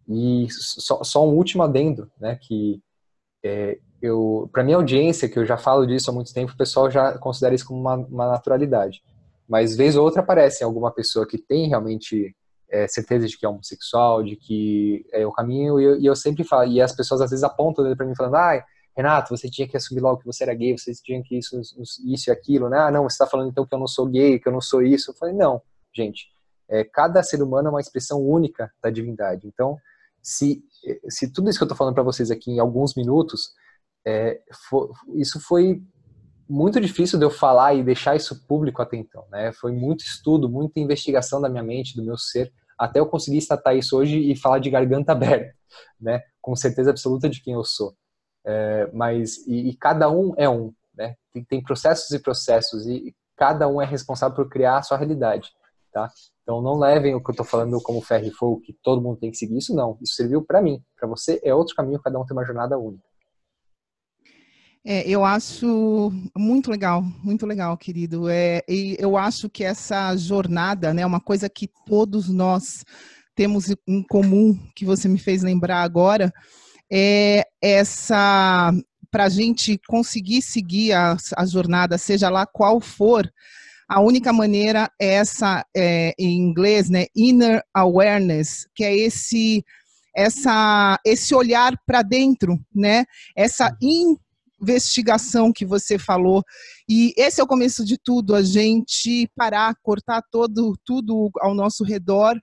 [0.07, 2.39] E só, só um último adendo, né?
[2.41, 2.81] Que
[3.45, 6.89] é, eu, para minha audiência, que eu já falo disso há muito tempo, o pessoal
[6.89, 9.03] já considera isso como uma, uma naturalidade.
[9.47, 12.35] Mas vez ou outra aparece alguma pessoa que tem realmente
[12.69, 16.15] é, certeza de que é homossexual, de que é o caminho, e eu, e eu
[16.15, 18.63] sempre falo, e as pessoas às vezes apontam para mim falando, ah,
[18.95, 21.59] Renato, você tinha que assumir logo que você era gay, você tinha que isso,
[22.05, 22.79] isso e aquilo, né?
[22.79, 24.81] Ah, não, você está falando então que eu não sou gay, que eu não sou
[24.81, 25.11] isso.
[25.11, 25.61] Eu falei, não,
[25.93, 26.27] gente,
[26.67, 29.47] é, cada ser humano é uma expressão única da divindade.
[29.47, 29.77] Então,
[30.21, 30.61] se,
[31.07, 33.53] se tudo isso que eu estou falando para vocês aqui em alguns minutos,
[34.05, 34.39] é,
[35.15, 35.81] isso foi
[36.49, 39.51] muito difícil de eu falar e deixar isso público até então, né?
[39.53, 43.77] Foi muito estudo, muita investigação da minha mente, do meu ser, até eu conseguir estatar
[43.77, 45.53] isso hoje e falar de garganta aberta,
[45.99, 46.21] né?
[46.41, 47.93] Com certeza absoluta de quem eu sou.
[48.45, 51.15] É, mas e, e, cada um é um, né?
[51.31, 55.51] Tem, tem, processos e processos e cada um é responsável por criar a sua realidade,
[55.91, 56.09] tá?
[56.41, 59.19] Então não levem o que eu estou falando como ferro e fogo que todo mundo
[59.19, 59.97] tem que seguir isso não.
[60.01, 62.01] Isso serviu para mim, para você é outro caminho.
[62.01, 63.08] Cada um tem uma jornada única.
[64.91, 68.27] É, eu acho muito legal, muito legal, querido.
[68.27, 72.83] É, eu acho que essa jornada, né, uma coisa que todos nós
[73.35, 76.33] temos em comum, que você me fez lembrar agora,
[76.91, 78.73] é essa
[79.11, 83.31] para a gente conseguir seguir a, a jornada, seja lá qual for,
[83.87, 89.63] a única maneira é essa, é, em inglês, né, inner awareness, que é esse
[90.15, 93.05] essa esse olhar para dentro, né?
[93.35, 93.77] Essa
[94.61, 96.43] investigação que você falou.
[96.87, 101.83] E esse é o começo de tudo, a gente parar, cortar todo tudo ao nosso
[101.83, 102.35] redor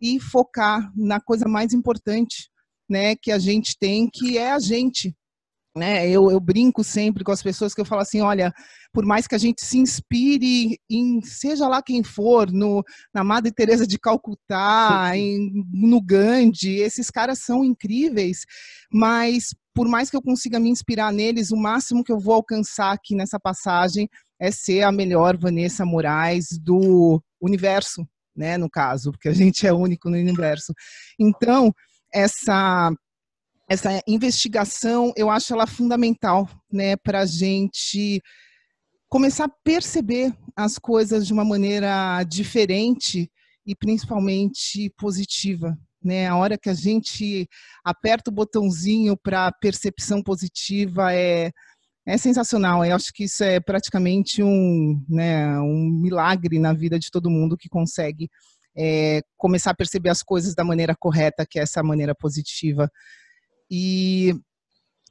[0.00, 2.48] e focar na coisa mais importante,
[2.88, 5.14] né, que a gente tem, que é a gente.
[5.76, 6.08] Né?
[6.08, 8.52] Eu, eu brinco sempre com as pessoas que eu falo assim, olha,
[8.92, 12.82] por mais que a gente se inspire em seja lá quem for, no,
[13.14, 18.40] na Madre Teresa de Calcutá, em, no Gandhi, esses caras são incríveis,
[18.92, 22.92] mas por mais que eu consiga me inspirar neles, o máximo que eu vou alcançar
[22.92, 29.28] aqui nessa passagem é ser a melhor Vanessa Moraes do universo, né, no caso, porque
[29.28, 30.72] a gente é único no universo.
[31.18, 31.72] Então,
[32.12, 32.92] essa
[33.68, 38.20] essa investigação, eu acho ela fundamental, né, para a gente
[39.08, 43.30] começar a perceber as coisas de uma maneira diferente
[43.64, 46.26] e principalmente positiva, né?
[46.26, 47.48] A hora que a gente
[47.84, 51.50] aperta o botãozinho para percepção positiva é
[52.06, 52.84] é sensacional.
[52.84, 57.56] Eu acho que isso é praticamente um, né, um milagre na vida de todo mundo
[57.56, 58.28] que consegue
[58.76, 62.90] é, começar a perceber as coisas da maneira correta, que é essa maneira positiva.
[63.70, 64.34] E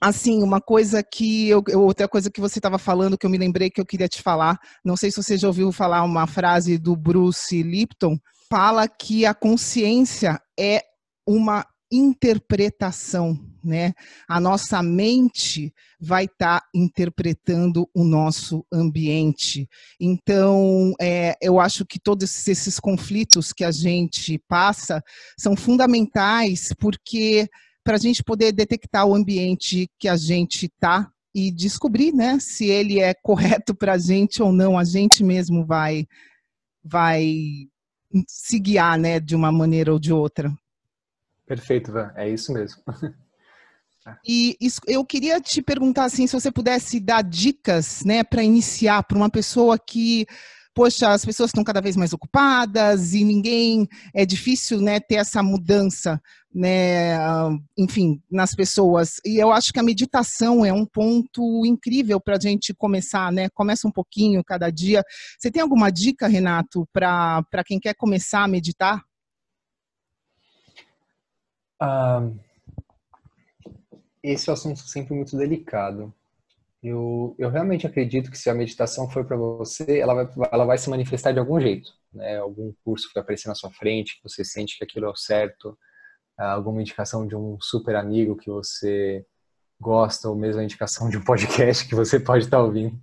[0.01, 3.69] assim, uma coisa que eu, outra coisa que você estava falando que eu me lembrei
[3.69, 6.95] que eu queria te falar, não sei se você já ouviu falar uma frase do
[6.95, 8.17] Bruce Lipton,
[8.49, 10.83] fala que a consciência é
[11.25, 13.93] uma interpretação, né?
[14.27, 19.67] A nossa mente vai estar tá interpretando o nosso ambiente.
[19.99, 25.03] Então, é, eu acho que todos esses conflitos que a gente passa
[25.37, 27.47] são fundamentais porque
[27.83, 32.65] para a gente poder detectar o ambiente que a gente está e descobrir, né, se
[32.65, 36.05] ele é correto para a gente ou não, a gente mesmo vai
[36.83, 37.67] vai
[38.27, 40.51] se guiar, né, de uma maneira ou de outra.
[41.45, 42.11] Perfeito, Van.
[42.15, 42.81] É isso mesmo.
[44.25, 49.03] E isso, eu queria te perguntar assim, se você pudesse dar dicas, né, para iniciar
[49.03, 50.25] para uma pessoa que,
[50.73, 55.43] poxa, as pessoas estão cada vez mais ocupadas e ninguém é difícil, né, ter essa
[55.43, 56.21] mudança,
[56.53, 57.17] né,
[57.77, 59.15] enfim, nas pessoas.
[59.25, 63.49] E eu acho que a meditação é um ponto incrível para a gente começar, né?
[63.49, 65.03] Começa um pouquinho cada dia.
[65.37, 69.03] Você tem alguma dica, Renato, para quem quer começar a meditar?
[71.81, 72.29] Ah,
[74.21, 76.13] esse é um assunto sempre muito delicado.
[76.81, 80.77] Eu, eu realmente acredito que se a meditação for para você, ela vai, ela vai
[80.77, 81.91] se manifestar de algum jeito.
[82.13, 82.37] Né?
[82.37, 85.15] Algum curso que vai aparecer na sua frente, que você sente que aquilo é o
[85.15, 85.77] certo,
[86.37, 89.25] alguma indicação de um super amigo que você
[89.79, 92.97] gosta, ou mesmo a indicação de um podcast que você pode estar ouvindo.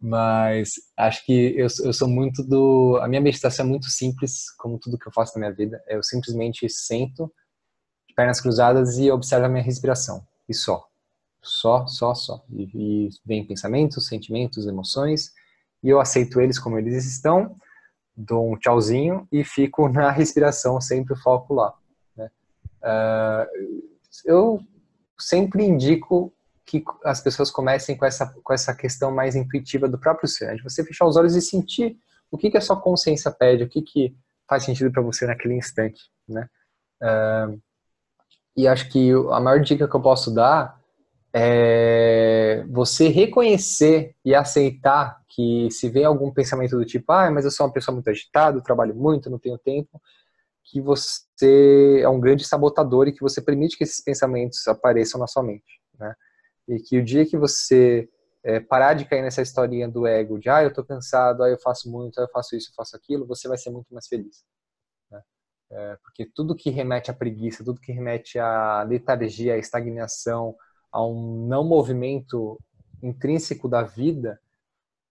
[0.00, 2.98] Mas acho que eu, eu sou muito do.
[3.02, 5.82] A minha meditação é muito simples, como tudo que eu faço na minha vida.
[5.88, 7.32] Eu simplesmente sento
[8.14, 10.22] pernas cruzadas e observa a minha respiração.
[10.48, 10.86] E só.
[11.46, 12.44] Só, só, só.
[12.50, 15.32] E, e vem pensamentos, sentimentos, emoções,
[15.82, 17.56] e eu aceito eles como eles estão,
[18.16, 21.74] dou um tchauzinho e fico na respiração, sempre foco lá.
[22.16, 22.30] Né?
[22.82, 23.86] Uh,
[24.24, 24.60] eu
[25.18, 26.32] sempre indico
[26.64, 30.56] que as pessoas comecem com essa, com essa questão mais intuitiva do próprio ser, né?
[30.56, 31.96] de você fechar os olhos e sentir
[32.28, 34.16] o que, que a sua consciência pede, o que, que
[34.48, 36.00] faz sentido para você naquele instante.
[36.28, 36.48] Né?
[37.00, 37.62] Uh,
[38.56, 40.80] e acho que a maior dica que eu posso dar
[41.38, 47.50] é você reconhecer e aceitar que se vem algum pensamento do tipo, ah, mas eu
[47.50, 50.00] sou uma pessoa muito agitada, trabalho muito, não tenho tempo,
[50.64, 55.26] que você é um grande sabotador e que você permite que esses pensamentos apareçam na
[55.26, 56.14] sua mente, né?
[56.66, 58.08] E que o dia que você
[58.42, 61.58] é, parar de cair nessa historinha do ego, de ah, eu tô cansado, ah, eu
[61.58, 64.42] faço muito, ah, eu faço isso, eu faço aquilo, você vai ser muito mais feliz.
[65.70, 70.54] É, porque tudo que remete à preguiça, tudo que remete à letargia, à estagnação,
[70.96, 72.58] a um não movimento
[73.02, 74.40] intrínseco da vida,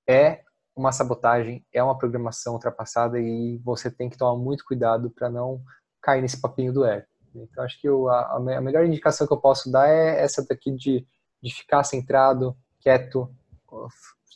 [0.09, 0.41] é
[0.75, 5.61] uma sabotagem, é uma programação ultrapassada e você tem que tomar muito cuidado para não
[6.01, 7.05] cair nesse papinho do ego.
[7.35, 10.71] Então, acho que eu, a, a, melhor indicação que eu posso dar é essa daqui
[10.71, 11.05] de,
[11.39, 13.29] de ficar centrado, quieto.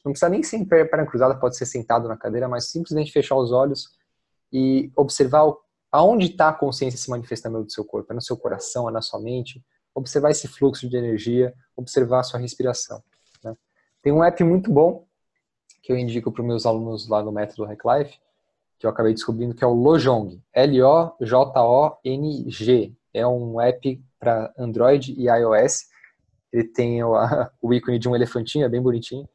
[0.05, 3.51] Não precisa nem ser perna cruzada, pode ser sentado na cadeira, mas simplesmente fechar os
[3.51, 3.97] olhos
[4.53, 5.59] e observar o
[5.91, 8.13] Aonde está a consciência se manifestando do seu corpo?
[8.13, 9.65] É no seu coração, é na sua mente?
[9.99, 13.03] Observar esse fluxo de energia, observar a sua respiração.
[13.43, 13.55] Né?
[14.01, 15.05] Tem um app muito bom
[15.81, 18.17] que eu indico para os meus alunos lá no Método Hack Life,
[18.77, 20.41] que eu acabei descobrindo, que é o Lojong.
[20.53, 21.23] L-O-J-O-N-G.
[23.13, 25.89] É um app para Android e iOS
[26.51, 29.27] ele tem o, a, o ícone de um elefantinho, é bem bonitinho.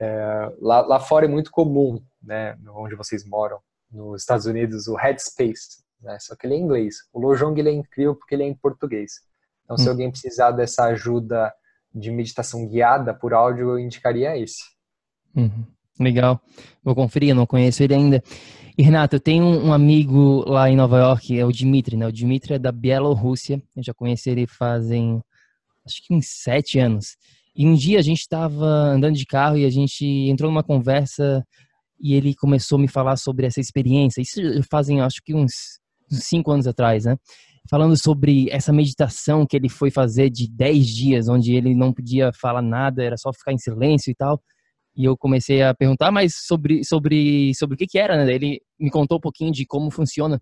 [0.00, 4.96] É, lá, lá fora é muito comum, né, onde vocês moram, nos Estados Unidos, o
[4.96, 6.96] Headspace, né, só que ele é em inglês.
[7.12, 9.22] O Lojong ele é incrível porque ele é em português.
[9.64, 9.92] Então, se hum.
[9.92, 11.52] alguém precisar dessa ajuda
[11.94, 14.62] de meditação guiada por áudio, eu indicaria esse.
[15.34, 15.64] Uhum.
[15.98, 16.40] Legal.
[16.82, 18.22] Vou conferir, eu não conheço ele ainda.
[18.76, 22.06] E Renato, eu tenho um amigo lá em Nova York, é o Dimitri, né?
[22.06, 23.62] O Dimitri é da Bielorrússia.
[23.76, 25.22] Eu já conheci ele fazem
[25.86, 27.16] acho que uns sete anos.
[27.54, 31.46] E um dia a gente estava andando de carro e a gente entrou numa conversa
[32.00, 34.20] e ele começou a me falar sobre essa experiência.
[34.20, 35.78] Isso fazem acho que uns,
[36.10, 37.16] uns cinco anos atrás, né?
[37.68, 42.30] Falando sobre essa meditação que ele foi fazer de dez dias, onde ele não podia
[42.32, 44.40] falar nada, era só ficar em silêncio e tal.
[44.96, 48.32] E eu comecei a perguntar mais sobre, sobre, sobre o que, que era, né?
[48.32, 50.40] Ele me contou um pouquinho de como funciona.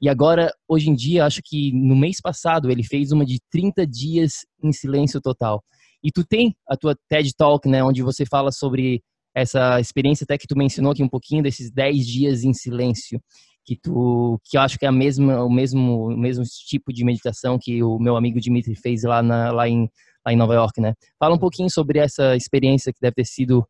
[0.00, 3.86] E agora, hoje em dia, acho que no mês passado ele fez uma de 30
[3.86, 5.62] dias em silêncio total.
[6.02, 9.02] E tu tem a tua TED Talk, né, onde você fala sobre
[9.34, 13.20] essa experiência até que tu mencionou aqui um pouquinho desses 10 dias em silêncio,
[13.64, 17.04] que tu que eu acho que é a mesma o mesmo o mesmo tipo de
[17.04, 19.88] meditação que o meu amigo Dimitri fez lá na, lá em
[20.24, 20.94] lá em Nova York, né?
[21.18, 23.66] Fala um pouquinho sobre essa experiência que deve ter sido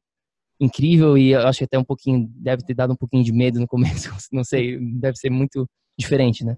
[0.61, 3.67] incrível e acho que até um pouquinho deve ter dado um pouquinho de medo no
[3.67, 6.57] começo, não sei, deve ser muito diferente, né?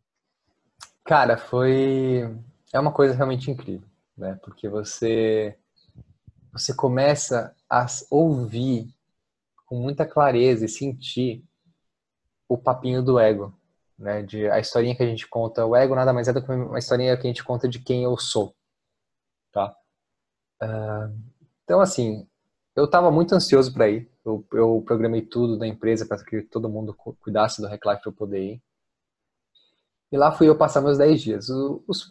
[1.05, 2.29] Cara, foi
[2.73, 4.39] é uma coisa realmente incrível, né?
[4.43, 5.57] Porque você
[6.53, 8.89] você começa a ouvir
[9.67, 11.45] com muita clareza e sentir
[12.49, 13.55] o papinho do ego,
[13.99, 14.23] né?
[14.23, 16.79] De a historinha que a gente conta, o ego nada mais é do que uma
[16.79, 18.55] historinha que a gente conta de quem eu sou,
[19.53, 19.75] tá?
[20.63, 21.15] Uh,
[21.65, 22.29] então assim,
[22.77, 24.11] eu estava muito ansioso para ir.
[24.25, 28.15] Eu, eu, programei tudo da empresa para que todo mundo cuidasse do Reclive para eu
[28.15, 28.63] poder ir.
[30.13, 31.47] E lá fui eu passar meus 10 dias.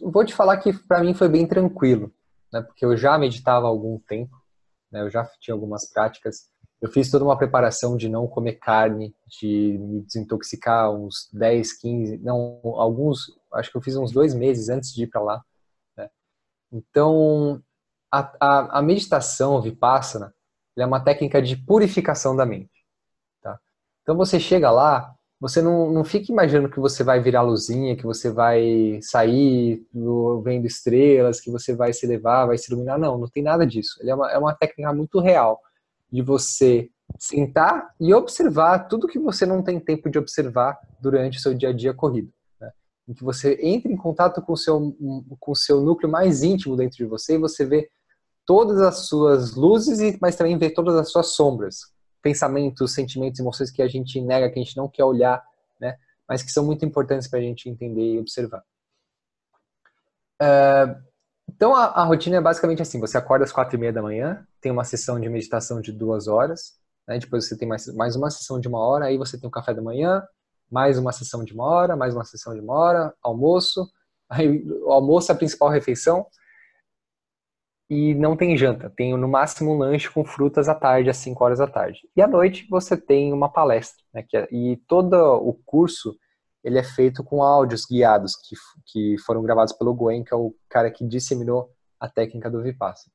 [0.01, 2.11] Vou te falar que para mim foi bem tranquilo,
[2.51, 2.61] né?
[2.61, 4.35] Porque eu já meditava há algum tempo,
[4.91, 5.01] né?
[5.01, 6.49] Eu já tinha algumas práticas.
[6.81, 12.17] Eu fiz toda uma preparação de não comer carne, de me desintoxicar uns 10, 15,
[12.17, 15.43] não, alguns, acho que eu fiz uns dois meses antes de ir para lá.
[15.97, 16.09] Né?
[16.71, 17.61] Então,
[18.11, 20.33] a, a, a meditação vipassana,
[20.77, 22.85] é uma técnica de purificação da mente.
[23.41, 23.57] Tá?
[24.03, 28.03] Então você chega lá, você não, não fica imaginando que você vai virar luzinha, que
[28.03, 29.85] você vai sair
[30.43, 32.99] vendo estrelas, que você vai se levar, vai se iluminar.
[32.99, 33.97] Não, não tem nada disso.
[34.01, 35.61] Ele é uma, é uma técnica muito real
[36.15, 41.41] de você sentar e observar tudo que você não tem tempo de observar durante o
[41.41, 42.31] seu dia a dia corrido.
[42.59, 42.71] Né?
[43.09, 44.95] Em que você entra em contato com o seu,
[45.39, 47.89] com o seu núcleo mais íntimo dentro de você e você vê
[48.45, 53.81] todas as suas luzes, mas também ver todas as suas sombras, pensamentos, sentimentos, emoções que
[53.81, 55.43] a gente nega, que a gente não quer olhar,
[55.79, 55.97] né?
[56.27, 58.63] Mas que são muito importantes para a gente entender e observar.
[60.41, 60.95] Uh,
[61.49, 64.45] então a, a, rotina é basicamente assim: você acorda às quatro e meia da manhã,
[64.61, 66.73] tem uma sessão de meditação de duas horas,
[67.07, 67.17] né?
[67.19, 69.51] depois você tem mais, mais uma sessão de uma hora, aí você tem o um
[69.51, 70.23] café da manhã,
[70.69, 73.87] mais uma sessão de uma hora, mais uma sessão de uma hora, almoço,
[74.29, 76.25] aí o almoço é a principal refeição,
[77.89, 78.89] e não tem janta.
[78.89, 81.99] Tem no máximo um lanche com frutas à tarde, às 5 horas da tarde.
[82.15, 84.03] E à noite você tem uma palestra.
[84.13, 86.15] Né, é, e todo o curso
[86.65, 88.55] ele é feito com áudios guiados que,
[88.87, 93.13] que foram gravados pelo Gwen, que é o cara que disseminou a técnica do Vipassana.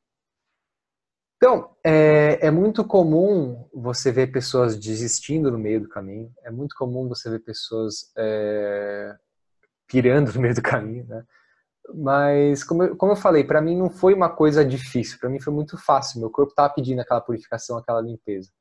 [1.37, 6.77] Então, é, é, muito comum você ver pessoas desistindo no meio do caminho, é muito
[6.77, 9.17] comum você ver pessoas é,
[9.89, 11.25] pirando no meio do caminho, né?
[11.93, 15.41] Mas, como eu, como eu falei, para mim não foi uma coisa difícil, para mim
[15.41, 16.21] foi muito fácil.
[16.21, 18.53] Meu corpo estava pedindo aquela purificação, aquela limpeza.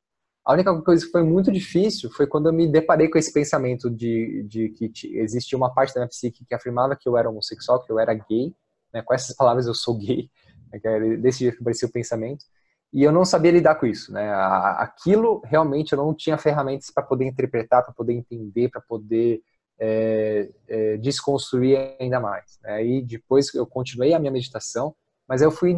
[0.45, 3.89] A única coisa que foi muito difícil foi quando eu me deparei com esse pensamento
[3.89, 7.83] de, de que existia uma parte da minha psique que afirmava que eu era homossexual,
[7.83, 8.53] que eu era gay.
[8.93, 9.01] Né?
[9.01, 10.29] Com essas palavras, eu sou gay.
[10.71, 11.17] Né?
[11.17, 12.45] Desse jeito que apareceu o pensamento.
[12.91, 14.11] E eu não sabia lidar com isso.
[14.11, 14.31] Né?
[14.33, 19.41] Aquilo realmente eu não tinha ferramentas para poder interpretar, para poder entender, para poder
[19.79, 22.59] é, é, desconstruir ainda mais.
[22.63, 22.73] Né?
[22.73, 24.95] Aí depois eu continuei a minha meditação,
[25.27, 25.77] mas eu fui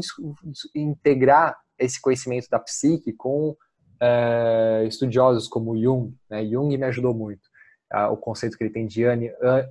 [0.74, 3.56] integrar esse conhecimento da psique com
[4.02, 6.14] é, estudiosos como Jung.
[6.30, 6.46] Né?
[6.46, 7.48] Jung me ajudou muito.
[8.12, 9.04] o conceito que ele tem de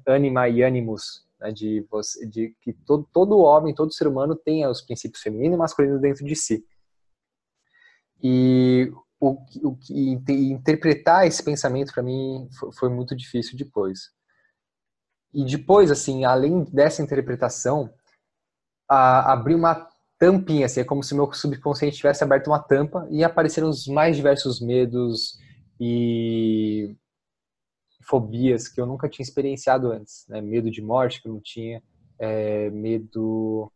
[0.07, 1.51] anima e animus, né?
[1.51, 5.59] de, você, de que todo, todo homem, todo ser humano tem os princípios feminino e
[5.59, 6.65] masculino dentro de si.
[8.23, 9.79] E o, o,
[10.29, 14.11] interpretar esse pensamento para mim foi, foi, muito difícil depois.
[15.33, 17.93] E depois, assim, além dessa interpretação,
[18.89, 19.90] a, abrir uma
[20.21, 24.17] tampinha, assim, é como se meu subconsciente tivesse aberto uma tampa e apareceram os mais
[24.17, 25.39] diversos medos
[25.81, 26.95] e
[28.03, 30.43] fobias que eu nunca tinha experienciado antes, né?
[30.43, 31.83] Medo de morte que eu não tinha,
[32.19, 33.73] é, medo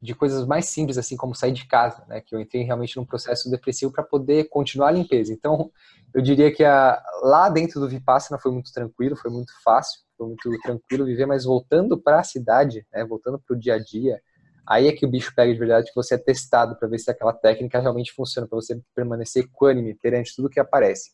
[0.00, 2.20] de coisas mais simples, assim como sair de casa, né?
[2.20, 5.32] Que eu entrei realmente num processo depressivo para poder continuar a limpeza.
[5.32, 5.72] Então,
[6.14, 10.28] eu diria que a, lá dentro do Vipassana foi muito tranquilo, foi muito fácil, foi
[10.28, 13.04] muito tranquilo viver, mas voltando para a cidade, né?
[13.04, 14.20] Voltando para o dia a dia,
[14.66, 17.10] aí é que o bicho pega de verdade, que você é testado para ver se
[17.10, 21.12] aquela técnica realmente funciona, para você permanecer equânime perante tudo que aparece.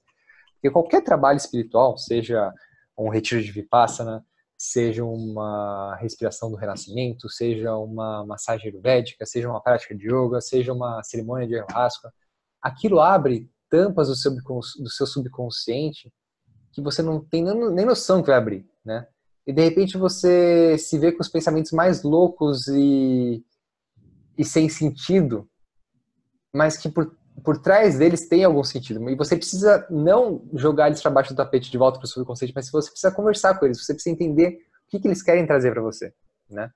[0.54, 2.52] Porque qualquer trabalho espiritual, seja
[2.96, 4.24] um retiro de Vipassana,
[4.56, 10.72] seja uma respiração do renascimento, seja uma massagem ayurvédica, seja uma prática de yoga, seja
[10.72, 12.12] uma cerimônia de ayahuasca,
[12.60, 16.12] aquilo abre tampas do seu, do seu subconsciente
[16.72, 19.06] que você não tem nem noção que vai abrir, né?
[19.50, 23.44] E de repente você se vê com os pensamentos mais loucos e,
[24.38, 25.48] e sem sentido,
[26.54, 29.08] mas que por por trás deles tem algum sentido.
[29.08, 32.52] E você precisa não jogar eles para baixo do tapete de volta para o subconsciente,
[32.54, 35.72] mas você precisa conversar com eles, você precisa entender o que, que eles querem trazer
[35.72, 36.12] para você,
[36.50, 36.70] né?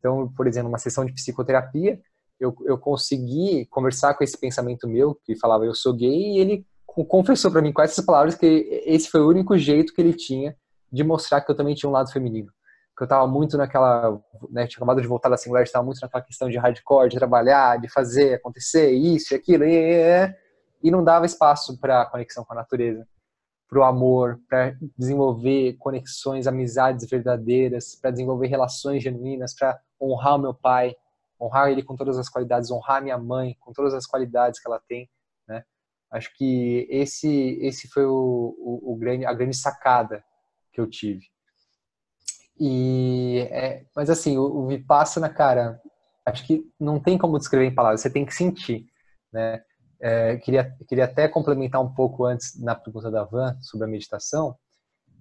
[0.00, 2.00] Então, por exemplo, uma sessão de psicoterapia,
[2.40, 6.66] eu, eu consegui conversar com esse pensamento meu, que falava eu sou gay, e ele
[6.86, 10.56] confessou para mim com essas palavras que esse foi o único jeito que ele tinha
[10.92, 12.52] de mostrar que eu também tinha um lado feminino
[13.00, 14.20] que eu estava muito naquela,
[14.50, 17.80] né, tinha acabado de voltar da singular, estava muito naquela questão de hardcore, de trabalhar,
[17.80, 20.36] de fazer acontecer isso e aquilo, e,
[20.82, 23.08] e não dava espaço para conexão com a natureza,
[23.66, 30.38] para o amor, para desenvolver conexões, amizades verdadeiras, para desenvolver relações genuínas, para honrar o
[30.38, 30.94] meu pai,
[31.40, 34.82] honrar ele com todas as qualidades, honrar minha mãe com todas as qualidades que ela
[34.86, 35.08] tem,
[35.48, 35.64] né?
[36.10, 40.22] Acho que esse esse foi o, o, o grande, a grande sacada
[40.80, 41.26] que eu tive.
[42.58, 45.80] E, é, mas assim, o, o Vipassana, cara,
[46.26, 48.86] acho que não tem como descrever em palavras, você tem que sentir,
[49.32, 49.62] né?
[50.02, 54.56] É, queria, queria até complementar um pouco antes na pergunta da Van sobre a meditação.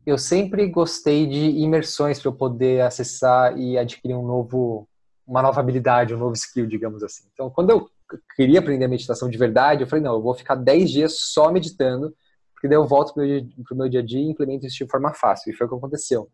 [0.05, 4.87] Eu sempre gostei de imersões para eu poder acessar e adquirir um novo,
[5.27, 7.27] uma nova habilidade, um novo skill, digamos assim.
[7.33, 7.89] Então, quando eu
[8.35, 11.51] queria aprender a meditação de verdade, eu falei, não, eu vou ficar 10 dias só
[11.51, 12.15] meditando,
[12.59, 15.13] porque daí eu volto para o meu dia a dia e implemento isso de forma
[15.13, 15.49] fácil.
[15.49, 16.29] E foi o que aconteceu.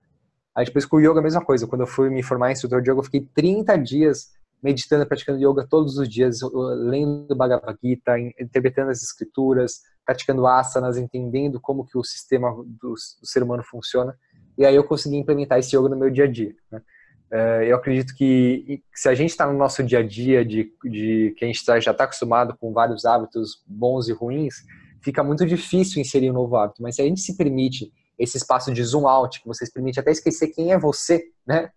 [0.55, 1.67] Aí depois com o yoga a mesma coisa.
[1.67, 4.31] Quando eu fui me formar em instrutor de yoga, eu fiquei 30 dias
[4.63, 6.39] meditando, praticando yoga todos os dias,
[6.79, 13.27] lendo Bhagavad Gita, interpretando as escrituras, praticando asanas, entendendo como que o sistema do, do
[13.27, 14.17] ser humano funciona.
[14.57, 16.55] E aí eu consegui implementar esse yoga no meu dia a dia.
[16.71, 16.81] Né?
[17.31, 21.35] É, eu acredito que se a gente está no nosso dia a dia, de, de
[21.37, 24.55] que a gente tá, já está acostumado com vários hábitos bons e ruins,
[25.05, 26.81] fica muito difícil inserir um novo hábito.
[26.81, 30.09] Mas se a gente se permite esse espaço de zoom out, que você permite até
[30.09, 31.69] esquecer quem é você, né?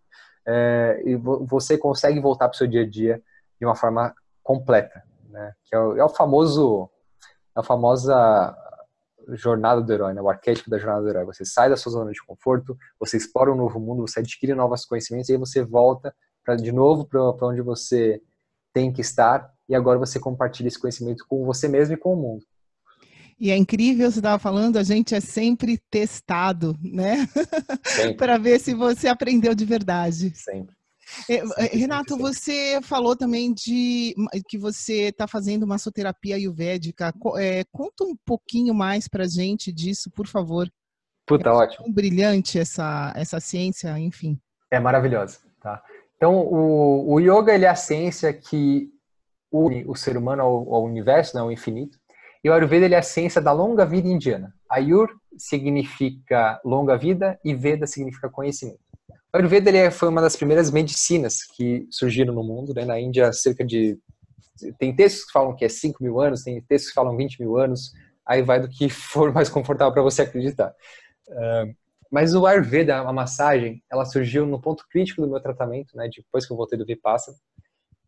[0.46, 3.22] É, e você consegue voltar para o seu dia a dia
[3.60, 5.52] de uma forma completa, né?
[5.66, 6.88] Que é o, é o famoso,
[7.54, 8.56] é a famosa
[9.32, 10.22] jornada do herói, né?
[10.22, 11.26] O arquétipo da jornada do herói.
[11.26, 14.86] Você sai da sua zona de conforto, você explora um novo mundo, você adquire novos
[14.86, 16.14] conhecimentos e aí você volta
[16.62, 18.22] de novo para onde você
[18.72, 22.16] tem que estar e agora você compartilha esse conhecimento com você mesmo e com o
[22.16, 22.42] mundo.
[23.40, 27.28] E é incrível, você estava falando, a gente é sempre testado, né?
[28.18, 30.32] Para ver se você aprendeu de verdade.
[30.34, 30.76] Sempre.
[31.28, 34.14] É, é, Renato, você falou também de
[34.48, 37.14] que você está fazendo massoterapia ayurvédica.
[37.36, 40.68] É, conta um pouquinho mais para gente disso, por favor.
[41.26, 41.92] Puta, é ótimo.
[41.92, 44.38] brilhante essa, essa ciência, enfim.
[44.70, 45.82] É maravilhosa, tá?
[46.16, 48.90] Então, o, o yoga ele é a ciência que
[49.52, 51.97] une o ser humano ao, ao universo, né, ao infinito.
[52.42, 54.54] E o Ayurveda ele é a ciência da longa vida indiana.
[54.70, 58.80] Ayur significa longa vida e Veda significa conhecimento.
[59.32, 62.72] O Ayurveda ele é, foi uma das primeiras medicinas que surgiram no mundo.
[62.74, 62.84] Né?
[62.84, 63.98] Na Índia, cerca de.
[64.78, 67.56] Tem textos que falam que é 5 mil anos, tem textos que falam 20 mil
[67.56, 67.92] anos.
[68.26, 70.74] Aí vai do que for mais confortável para você acreditar.
[72.10, 76.08] Mas o Ayurveda, a massagem, ela surgiu no ponto crítico do meu tratamento, né?
[76.14, 77.36] Depois que eu voltei do Vipassana,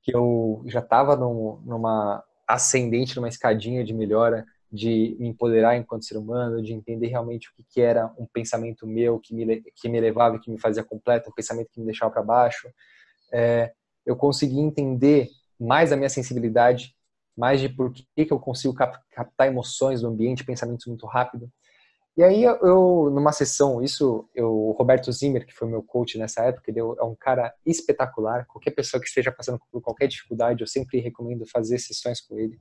[0.03, 2.24] que eu já estava numa
[2.55, 7.53] ascendente numa escadinha de melhora, de me empoderar enquanto ser humano, de entender realmente o
[7.55, 11.30] que, que era um pensamento meu que me, que me levava que me fazia completo,
[11.30, 12.68] um pensamento que me deixava para baixo.
[13.32, 13.72] É,
[14.07, 15.28] eu consegui entender
[15.59, 16.94] mais a minha sensibilidade,
[17.36, 21.51] mais de por que, que eu consigo captar emoções do ambiente, pensamentos muito rápido.
[22.16, 26.42] E aí eu, numa sessão, isso, eu, o Roberto Zimmer, que foi meu coach nessa
[26.42, 28.46] época, ele é um cara espetacular.
[28.46, 32.58] Qualquer pessoa que esteja passando por qualquer dificuldade, eu sempre recomendo fazer sessões com ele.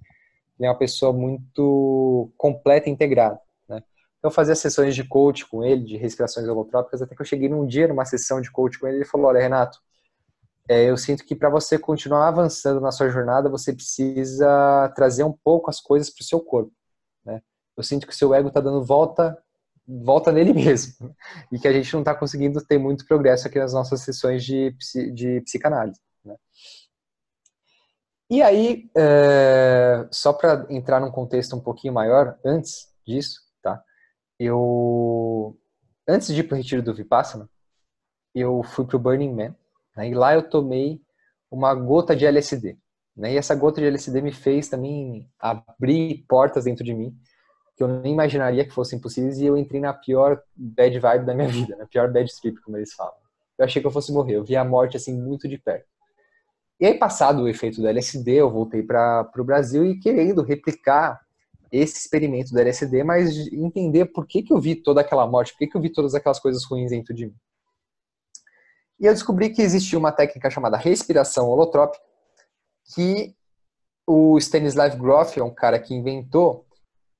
[0.57, 3.39] Ele é uma pessoa muito completa e integrada.
[3.67, 3.81] Né?
[4.19, 7.49] Então eu fazia sessões de coach com ele, de respirações holotrópicas, até que eu cheguei
[7.49, 9.79] num dia numa sessão de coach com ele, ele falou, olha Renato,
[10.69, 15.33] é, eu sinto que para você continuar avançando na sua jornada, você precisa trazer um
[15.33, 16.71] pouco as coisas para o seu corpo.
[17.79, 19.37] Eu sinto que o seu ego está dando volta
[19.89, 21.15] volta nele mesmo.
[21.51, 24.75] E que a gente não está conseguindo ter muito progresso aqui nas nossas sessões de,
[25.13, 25.99] de psicanálise.
[26.23, 26.35] Né?
[28.29, 33.83] E aí, é, só para entrar num contexto um pouquinho maior, antes disso, tá?
[34.39, 35.57] Eu,
[36.07, 37.49] antes de ir para o retiro do Vipassana,
[38.35, 39.55] eu fui para o Burning Man,
[39.97, 40.09] né?
[40.09, 41.01] e lá eu tomei
[41.49, 42.77] uma gota de LSD.
[43.17, 43.33] Né?
[43.33, 47.19] E essa gota de LSD me fez também abrir portas dentro de mim
[47.79, 51.33] que eu nem imaginaria que fossem possíveis e eu entrei na pior bad vibe da
[51.33, 53.13] minha vida, na pior bad trip, como eles falam.
[53.57, 55.87] Eu achei que eu fosse morrer, eu vi a morte assim muito de perto.
[56.77, 61.21] E aí, passado o efeito do LSD, eu voltei para o Brasil e querendo replicar
[61.71, 65.59] esse experimento do LSD, mas entender por que, que eu vi toda aquela morte, por
[65.59, 67.35] que, que eu vi todas aquelas coisas ruins dentro de mim.
[68.99, 72.03] E eu descobri que existia uma técnica chamada respiração holotrópica,
[72.93, 73.33] que
[74.05, 76.65] o Stanislav Grof, é um cara que inventou,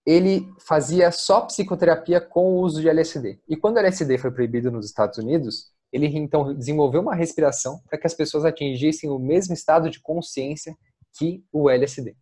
[0.06, 3.40] ele fazia só psicoterapia com o uso de LSD.
[3.48, 7.98] E quando o LSD foi proibido nos Estados Unidos, ele então desenvolveu uma respiração para
[7.98, 10.76] que as pessoas atingissem o mesmo estado de consciência
[11.18, 12.16] que o LSD,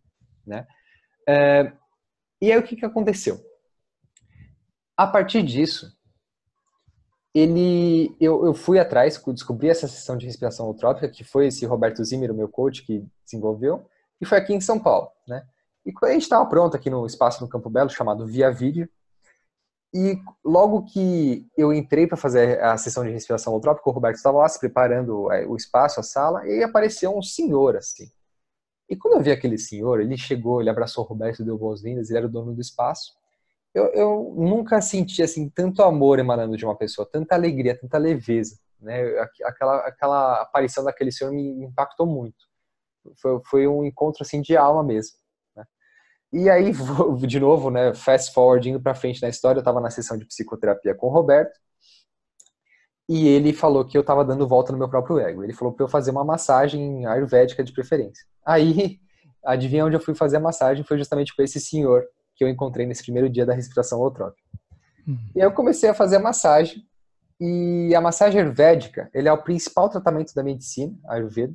[0.46, 0.66] né?
[1.28, 1.72] É,
[2.40, 3.38] e aí o que, que aconteceu?
[4.96, 5.92] A partir disso,
[7.34, 12.02] ele, eu, eu fui atrás, descobri essa sessão de respiração holotrópica, que foi esse Roberto
[12.02, 13.86] Zimmer, o meu coach, que desenvolveu,
[14.20, 15.46] e foi aqui em São Paulo, né?
[15.86, 18.88] E a gente estava pronto aqui no espaço no Campo Belo, chamado Via Vídeo,
[19.94, 24.38] e logo que eu entrei para fazer a sessão de respiração holotrópica, o Roberto estava
[24.38, 28.10] lá se preparando é, o espaço, a sala, e apareceu um senhor assim.
[28.88, 32.18] E quando eu vi aquele senhor, ele chegou, ele abraçou o Roberto, deu boas-vindas, ele
[32.18, 33.14] era o dono do espaço.
[33.74, 38.58] Eu, eu nunca senti assim tanto amor emanando de uma pessoa, tanta alegria, tanta leveza,
[38.80, 39.02] né?
[39.44, 42.46] Aquela, aquela aparição daquele senhor me impactou muito.
[43.16, 45.16] Foi, foi um encontro assim de alma mesmo.
[46.32, 46.72] E aí,
[47.26, 50.26] de novo, né, fast forward, indo para frente na história, eu estava na sessão de
[50.26, 51.58] psicoterapia com o Roberto,
[53.08, 55.42] e ele falou que eu estava dando volta no meu próprio ego.
[55.42, 58.22] Ele falou para eu fazer uma massagem ayurvédica de preferência.
[58.44, 59.00] Aí,
[59.42, 60.84] adivinha onde eu fui fazer a massagem?
[60.84, 62.04] Foi justamente com esse senhor
[62.36, 64.46] que eu encontrei nesse primeiro dia da respiração holotrópica.
[65.06, 65.18] Uhum.
[65.34, 66.86] E aí eu comecei a fazer a massagem,
[67.40, 71.54] e a massagem ayurvédica, ele é o principal tratamento da medicina, ayurveda?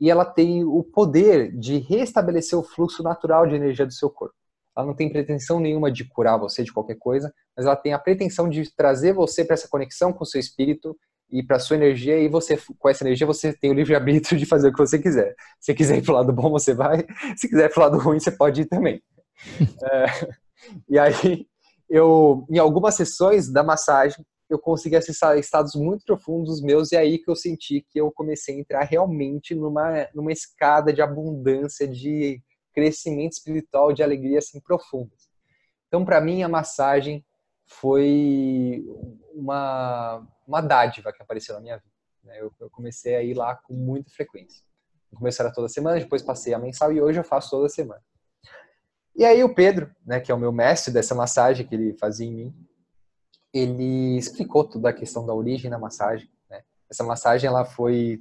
[0.00, 4.34] E ela tem o poder de restabelecer o fluxo natural de energia do seu corpo.
[4.76, 7.98] Ela não tem pretensão nenhuma de curar você de qualquer coisa, mas ela tem a
[7.98, 10.96] pretensão de trazer você para essa conexão com o seu espírito
[11.30, 14.46] e para sua energia e você com essa energia você tem o livre arbítrio de
[14.46, 15.34] fazer o que você quiser.
[15.60, 18.18] Se quiser ir para o lado bom você vai, se quiser para o lado ruim
[18.18, 19.00] você pode ir também.
[19.92, 20.06] é,
[20.88, 21.46] e aí
[21.88, 26.98] eu em algumas sessões da massagem eu consegui acessar estados muito profundos meus e é
[26.98, 31.88] aí que eu senti que eu comecei a entrar realmente numa, numa escada de abundância,
[31.88, 32.42] de
[32.74, 35.28] crescimento espiritual, de alegria assim profundas.
[35.88, 37.24] Então, para mim, a massagem
[37.66, 38.84] foi
[39.32, 41.94] uma, uma dádiva que apareceu na minha vida.
[42.24, 42.40] Né?
[42.40, 44.62] Eu, eu comecei a ir lá com muita frequência.
[45.38, 48.02] Era toda semana, depois passei a mensal e hoje eu faço toda semana.
[49.14, 52.26] E aí o Pedro, né, que é o meu mestre dessa massagem que ele fazia
[52.26, 52.54] em mim,
[53.54, 56.28] ele explicou toda a questão da origem da massagem.
[56.50, 56.62] Né?
[56.90, 58.20] Essa massagem ela foi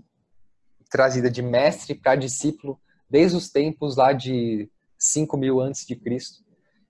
[0.92, 2.80] trazida de mestre para discípulo
[3.10, 6.44] desde os tempos lá de 5 mil antes de Cristo.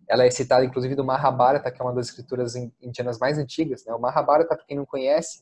[0.09, 3.85] Ela é citada inclusive do Mahabharata, que é uma das escrituras indianas mais antigas.
[3.85, 3.93] Né?
[3.93, 5.41] O Mahabharata, para quem não conhece,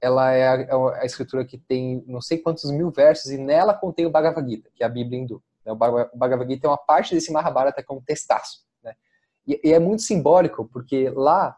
[0.00, 3.74] ela é a, é a, escritura que tem não sei quantos mil versos e nela
[3.74, 5.42] contém o Bhagavad Gita, que é a Bíblia hindu.
[5.66, 5.72] Né?
[5.72, 8.64] O Bhagavad Gita é uma parte desse Mahabharata que é um testaço.
[8.82, 8.94] Né?
[9.46, 11.54] E, e é muito simbólico, porque lá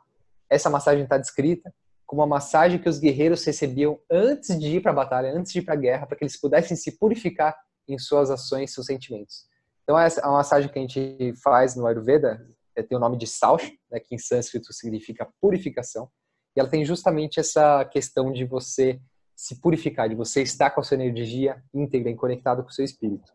[0.50, 1.72] essa massagem está descrita
[2.04, 5.60] como uma massagem que os guerreiros recebiam antes de ir para a batalha, antes de
[5.60, 7.56] ir para a guerra, para que eles pudessem se purificar
[7.88, 9.46] em suas ações, seus sentimentos.
[9.84, 12.44] Então, essa é a massagem que a gente faz no Ayurveda
[12.74, 16.08] é, tem o nome de Saush, né, que em sânscrito significa purificação,
[16.56, 19.00] e ela tem justamente essa questão de você
[19.36, 22.84] se purificar, de você estar com a sua energia íntegra e conectado com o seu
[22.84, 23.32] espírito.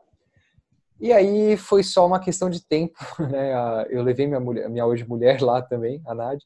[0.99, 3.85] E aí foi só uma questão de tempo, né?
[3.89, 6.45] Eu levei minha mulher, minha hoje mulher lá também, a Nádia,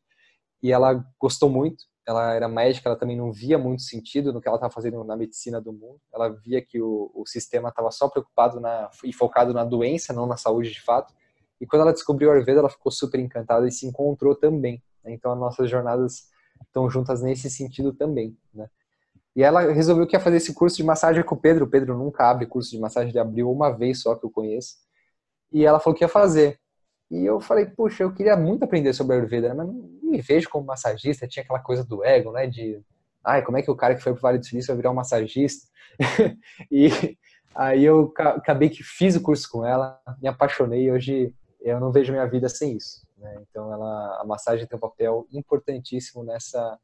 [0.62, 1.86] e ela gostou muito.
[2.08, 5.16] Ela era médica, ela também não via muito sentido no que ela estava fazendo na
[5.16, 6.00] medicina do mundo.
[6.14, 10.26] Ela via que o, o sistema estava só preocupado na, e focado na doença, não
[10.26, 11.14] na saúde de fato.
[11.62, 14.82] E quando ela descobriu o Ayurveda, ela ficou super encantada e se encontrou também.
[15.04, 15.14] Né?
[15.14, 16.30] Então, as nossas jornadas
[16.64, 18.70] estão juntas nesse sentido também, né?
[19.36, 21.66] E ela resolveu que ia fazer esse curso de massagem com o Pedro.
[21.66, 24.76] O Pedro nunca abre curso de massagem, ele abriu uma vez só que eu conheço.
[25.52, 26.60] E ela falou que ia fazer.
[27.10, 29.56] E eu falei, puxa, eu queria muito aprender sobre a Ayurveda, né?
[29.56, 31.28] mas não me vejo como massagista.
[31.28, 32.46] Tinha aquela coisa do ego, né?
[32.46, 32.82] De,
[33.24, 34.96] ai, como é que o cara que foi pro Vale do Silício vai virar um
[34.96, 35.68] massagista?
[36.72, 37.18] e
[37.56, 41.92] aí eu acabei que fiz o curso com ela, me apaixonei e hoje eu não
[41.92, 43.08] vejo minha vida sem isso.
[43.18, 43.42] Né?
[43.50, 46.78] Então, ela, a massagem tem um papel importantíssimo nessa,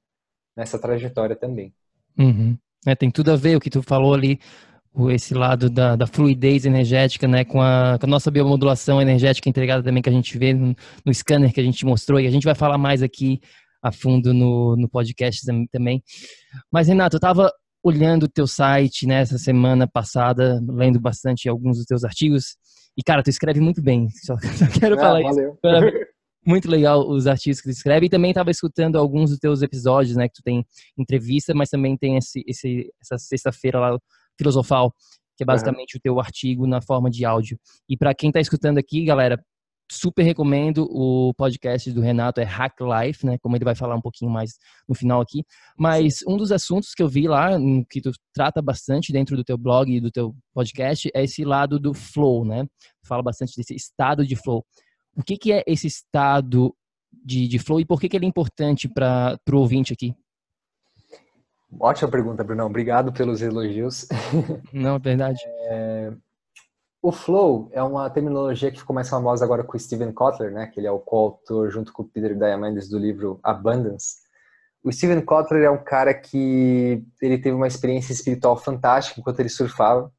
[0.55, 1.73] nessa trajetória também.
[2.17, 2.57] Uhum.
[2.85, 4.39] É, tem tudo a ver o que tu falou ali
[5.11, 9.83] esse lado da, da fluidez energética, né, com a, com a, nossa biomodulação energética integrada
[9.83, 10.75] também que a gente vê no,
[11.05, 13.39] no, scanner que a gente mostrou e a gente vai falar mais aqui
[13.81, 15.41] a fundo no, no podcast
[15.71, 16.01] também.
[16.71, 17.51] Mas Renato, eu estava
[17.83, 22.55] olhando o teu site nessa né, semana passada, lendo bastante alguns dos teus artigos
[22.97, 24.09] e cara, tu escreve muito bem.
[24.09, 25.57] Só, só quero ah, falar valeu.
[25.63, 26.05] isso.
[26.47, 30.15] Muito legal os artigos que tu escreve e também estava escutando alguns dos teus episódios,
[30.15, 30.63] né, que tu tem
[30.95, 33.97] entrevista, mas também tem esse, esse essa sexta-feira lá
[34.37, 34.93] filosofal,
[35.37, 35.99] que é basicamente uhum.
[35.99, 37.59] o teu artigo na forma de áudio.
[37.89, 39.43] E para quem está escutando aqui, galera,
[39.91, 43.37] super recomendo o podcast do Renato, é Hack Life, né?
[43.37, 44.57] Como ele vai falar um pouquinho mais
[44.87, 45.43] no final aqui.
[45.77, 47.51] Mas um dos assuntos que eu vi lá,
[47.89, 51.79] que tu trata bastante dentro do teu blog e do teu podcast, é esse lado
[51.79, 52.65] do flow, né?
[53.03, 54.65] Fala bastante desse estado de flow.
[55.15, 56.75] O que, que é esse estado
[57.23, 60.13] de, de flow e por que, que ele é importante para o ouvinte aqui?
[61.79, 62.67] Ótima pergunta, Brunão.
[62.67, 64.07] Obrigado pelos elogios.
[64.71, 65.39] Não, é verdade.
[65.69, 66.13] É...
[67.01, 70.67] O flow é uma terminologia que ficou mais famosa agora com o Steven Kotler, né?
[70.67, 74.25] Que ele é o coautor junto com o Peter Diamandis do livro Abundance.
[74.83, 79.49] O Steven Kotler é um cara que ele teve uma experiência espiritual fantástica enquanto ele
[79.49, 80.11] surfava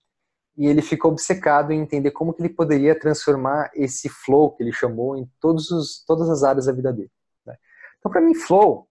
[0.56, 4.72] e ele ficou obcecado em entender como que ele poderia transformar esse flow que ele
[4.72, 7.10] chamou em todos os, todas as áreas da vida dele.
[7.44, 7.54] Né?
[7.98, 8.85] Então, para mim, flow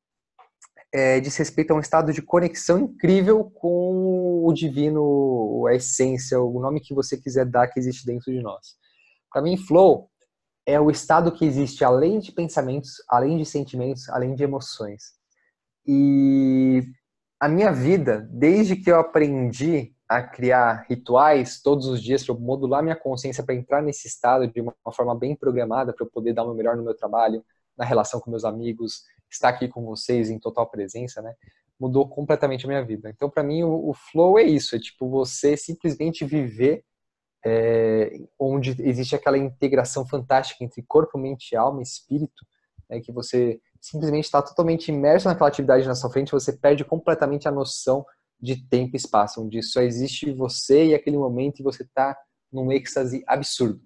[0.96, 6.58] é, diz respeito a um estado de conexão incrível com o divino, a essência, o
[6.62, 8.78] nome que você quiser dar que existe dentro de nós.
[9.30, 10.10] Para mim, flow
[10.66, 15.12] é o estado que existe além de pensamentos, além de sentimentos, além de emoções.
[15.86, 16.82] E
[17.42, 22.82] a minha vida, desde que eu aprendi a criar rituais todos os dias para modular
[22.82, 26.44] minha consciência para entrar nesse estado de uma forma bem programada para eu poder dar
[26.44, 27.44] o meu melhor no meu trabalho,
[27.78, 29.04] na relação com meus amigos,
[29.36, 31.34] estar aqui com vocês em total presença, né?
[31.80, 33.10] Mudou completamente a minha vida.
[33.10, 36.84] Então, para mim, o, o, flow é isso: é tipo você simplesmente viver
[37.46, 42.46] é, onde existe aquela integração fantástica entre corpo, mente, alma espírito,
[42.90, 47.48] né, que você simplesmente está totalmente imerso naquela atividade na sua frente, você perde completamente
[47.48, 48.04] a noção
[48.42, 52.18] de tempo e espaço, onde só existe você e aquele momento e você está
[52.52, 53.82] num êxtase absurdo.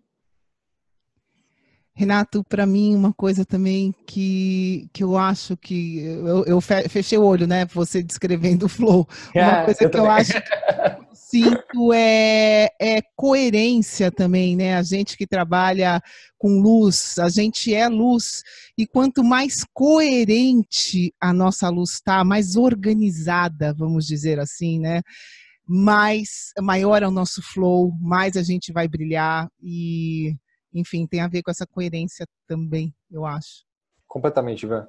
[2.00, 6.00] Renato, para mim, uma coisa também que, que eu acho que.
[6.00, 7.66] Eu, eu fechei o olho, né?
[7.74, 9.06] Você descrevendo o flow.
[9.36, 10.08] Uma coisa eu que também.
[10.08, 14.78] eu acho que sinto é, é coerência também, né?
[14.78, 16.02] A gente que trabalha
[16.38, 18.44] com luz, a gente é luz.
[18.78, 25.02] E quanto mais coerente a nossa luz está, mais organizada, vamos dizer assim, né?
[25.68, 30.34] Mais maior é o nosso flow, mais a gente vai brilhar e
[30.74, 33.64] enfim, tem a ver com essa coerência também, eu acho.
[34.08, 34.88] Completamente, Ivan.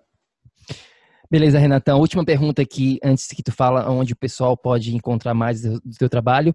[1.31, 2.01] Beleza, Renatão.
[2.01, 5.97] Última pergunta aqui, antes que tu fala onde o pessoal pode encontrar mais do, do
[5.97, 6.55] teu trabalho.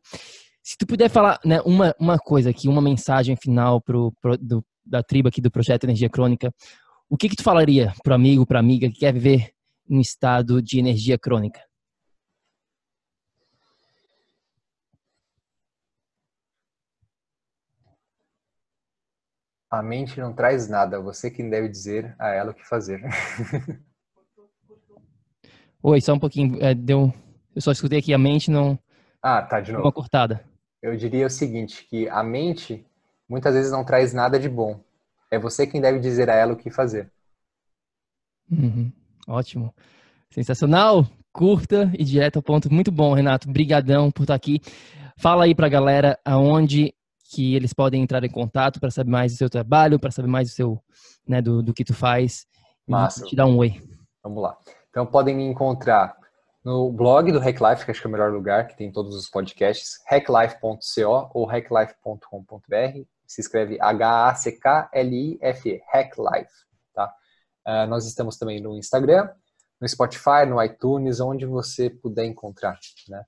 [0.62, 4.66] Se tu puder falar né, uma, uma coisa aqui, uma mensagem final pro, pro do,
[4.86, 6.52] da tribo aqui do Projeto Energia Crônica,
[7.10, 9.52] o que que tu falaria pro amigo, pra amiga que quer viver
[9.90, 11.62] em um estado de energia crônica?
[19.76, 23.02] A mente não traz nada, você quem deve dizer a ela o que fazer.
[25.84, 27.14] Oi, só um pouquinho, é, deu,
[27.54, 28.80] eu só escutei aqui, a mente não...
[29.22, 29.84] Ah, tá, de novo.
[29.84, 30.46] Uma cortada.
[30.82, 32.88] Eu diria o seguinte, que a mente
[33.28, 34.80] muitas vezes não traz nada de bom.
[35.30, 37.12] É você quem deve dizer a ela o que fazer.
[38.50, 38.90] Uhum,
[39.28, 39.76] ótimo.
[40.30, 42.72] Sensacional, curta e direto ao ponto.
[42.72, 43.52] Muito bom, Renato.
[43.52, 44.62] Brigadão por estar aqui.
[45.18, 46.95] Fala aí pra galera aonde
[47.32, 50.50] que eles podem entrar em contato para saber mais do seu trabalho, para saber mais
[50.50, 50.80] do seu,
[51.28, 52.46] né, do, do que tu faz.
[52.88, 53.26] Massa.
[53.26, 53.82] Te dar um oi.
[54.24, 54.58] Vamos lá.
[54.90, 56.16] Então podem me encontrar
[56.64, 59.30] no blog do Hacklife, que acho que é o melhor lugar, que tem todos os
[59.30, 63.06] podcasts, hacklife.co ou hacklife.com.br.
[63.28, 66.54] Se escreve H-A-C-K-L-I-F-E, Hacklife.
[66.94, 67.14] Tá?
[67.68, 69.30] Uh, nós estamos também no Instagram,
[69.82, 72.78] no Spotify, no iTunes, onde você puder encontrar.
[73.10, 73.24] Né?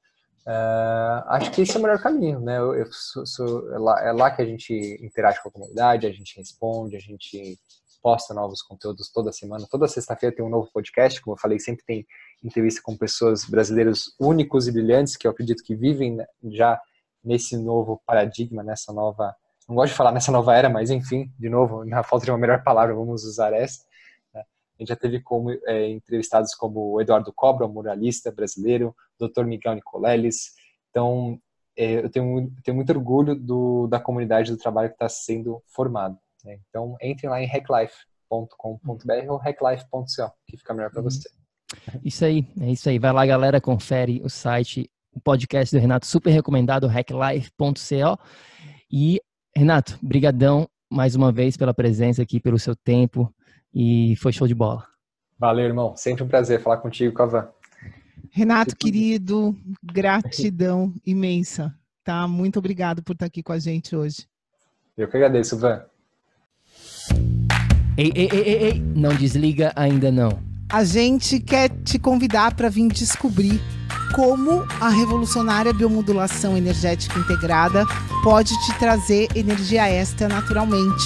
[0.47, 2.57] Uh, acho que esse é o melhor caminho, né?
[2.57, 6.07] Eu, eu sou, sou, é, lá, é, lá, que a gente interage com a comunidade,
[6.07, 7.59] a gente responde, a gente
[8.01, 9.67] posta novos conteúdos toda semana.
[9.69, 12.07] Toda sexta-feira tem um novo podcast, como eu falei, sempre tem
[12.41, 16.79] entrevista com pessoas brasileiras únicos e brilhantes que eu acredito que vivem né, já
[17.21, 19.35] nesse novo paradigma, nessa nova.
[19.67, 22.37] Não gosto de falar nessa nova era, mas enfim, de novo, na falta de uma
[22.37, 23.81] melhor palavra, vamos usar essa.
[24.77, 29.27] A gente já teve como é, entrevistados como o Eduardo Cobra, um muralista brasileiro, o
[29.27, 29.43] Dr.
[29.43, 30.51] Miguel Nicoleles.
[30.89, 31.39] Então,
[31.75, 36.17] é, eu tenho, tenho muito orgulho do, da comunidade do trabalho que está sendo formado.
[36.43, 36.59] Né?
[36.69, 41.09] Então, entrem lá em hacklife.com.br ou hacklife.co, que fica melhor para uhum.
[41.09, 41.29] você.
[42.03, 42.99] Isso aí, é isso aí.
[42.99, 48.19] Vai lá, galera, confere o site o podcast do Renato, super recomendado, hacklife.co.
[48.91, 49.19] E,
[49.55, 53.33] Renato, brigadão mais uma vez pela presença aqui, pelo seu tempo,
[53.79, 54.83] e foi show de bola.
[55.37, 55.95] Valeu, irmão.
[55.95, 57.47] Sempre um prazer falar contigo, Cavan.
[58.31, 61.71] Renato, querido, gratidão imensa,
[62.03, 62.27] tá?
[62.27, 64.27] Muito obrigado por estar aqui com a gente hoje.
[64.97, 65.83] Eu que agradeço, Van.
[67.95, 70.39] Ei, ei, ei, ei, ei, não desliga ainda não.
[70.71, 73.61] A gente quer te convidar para vir descobrir
[74.15, 77.85] como a revolucionária biomodulação energética integrada
[78.23, 81.05] pode te trazer energia extra naturalmente,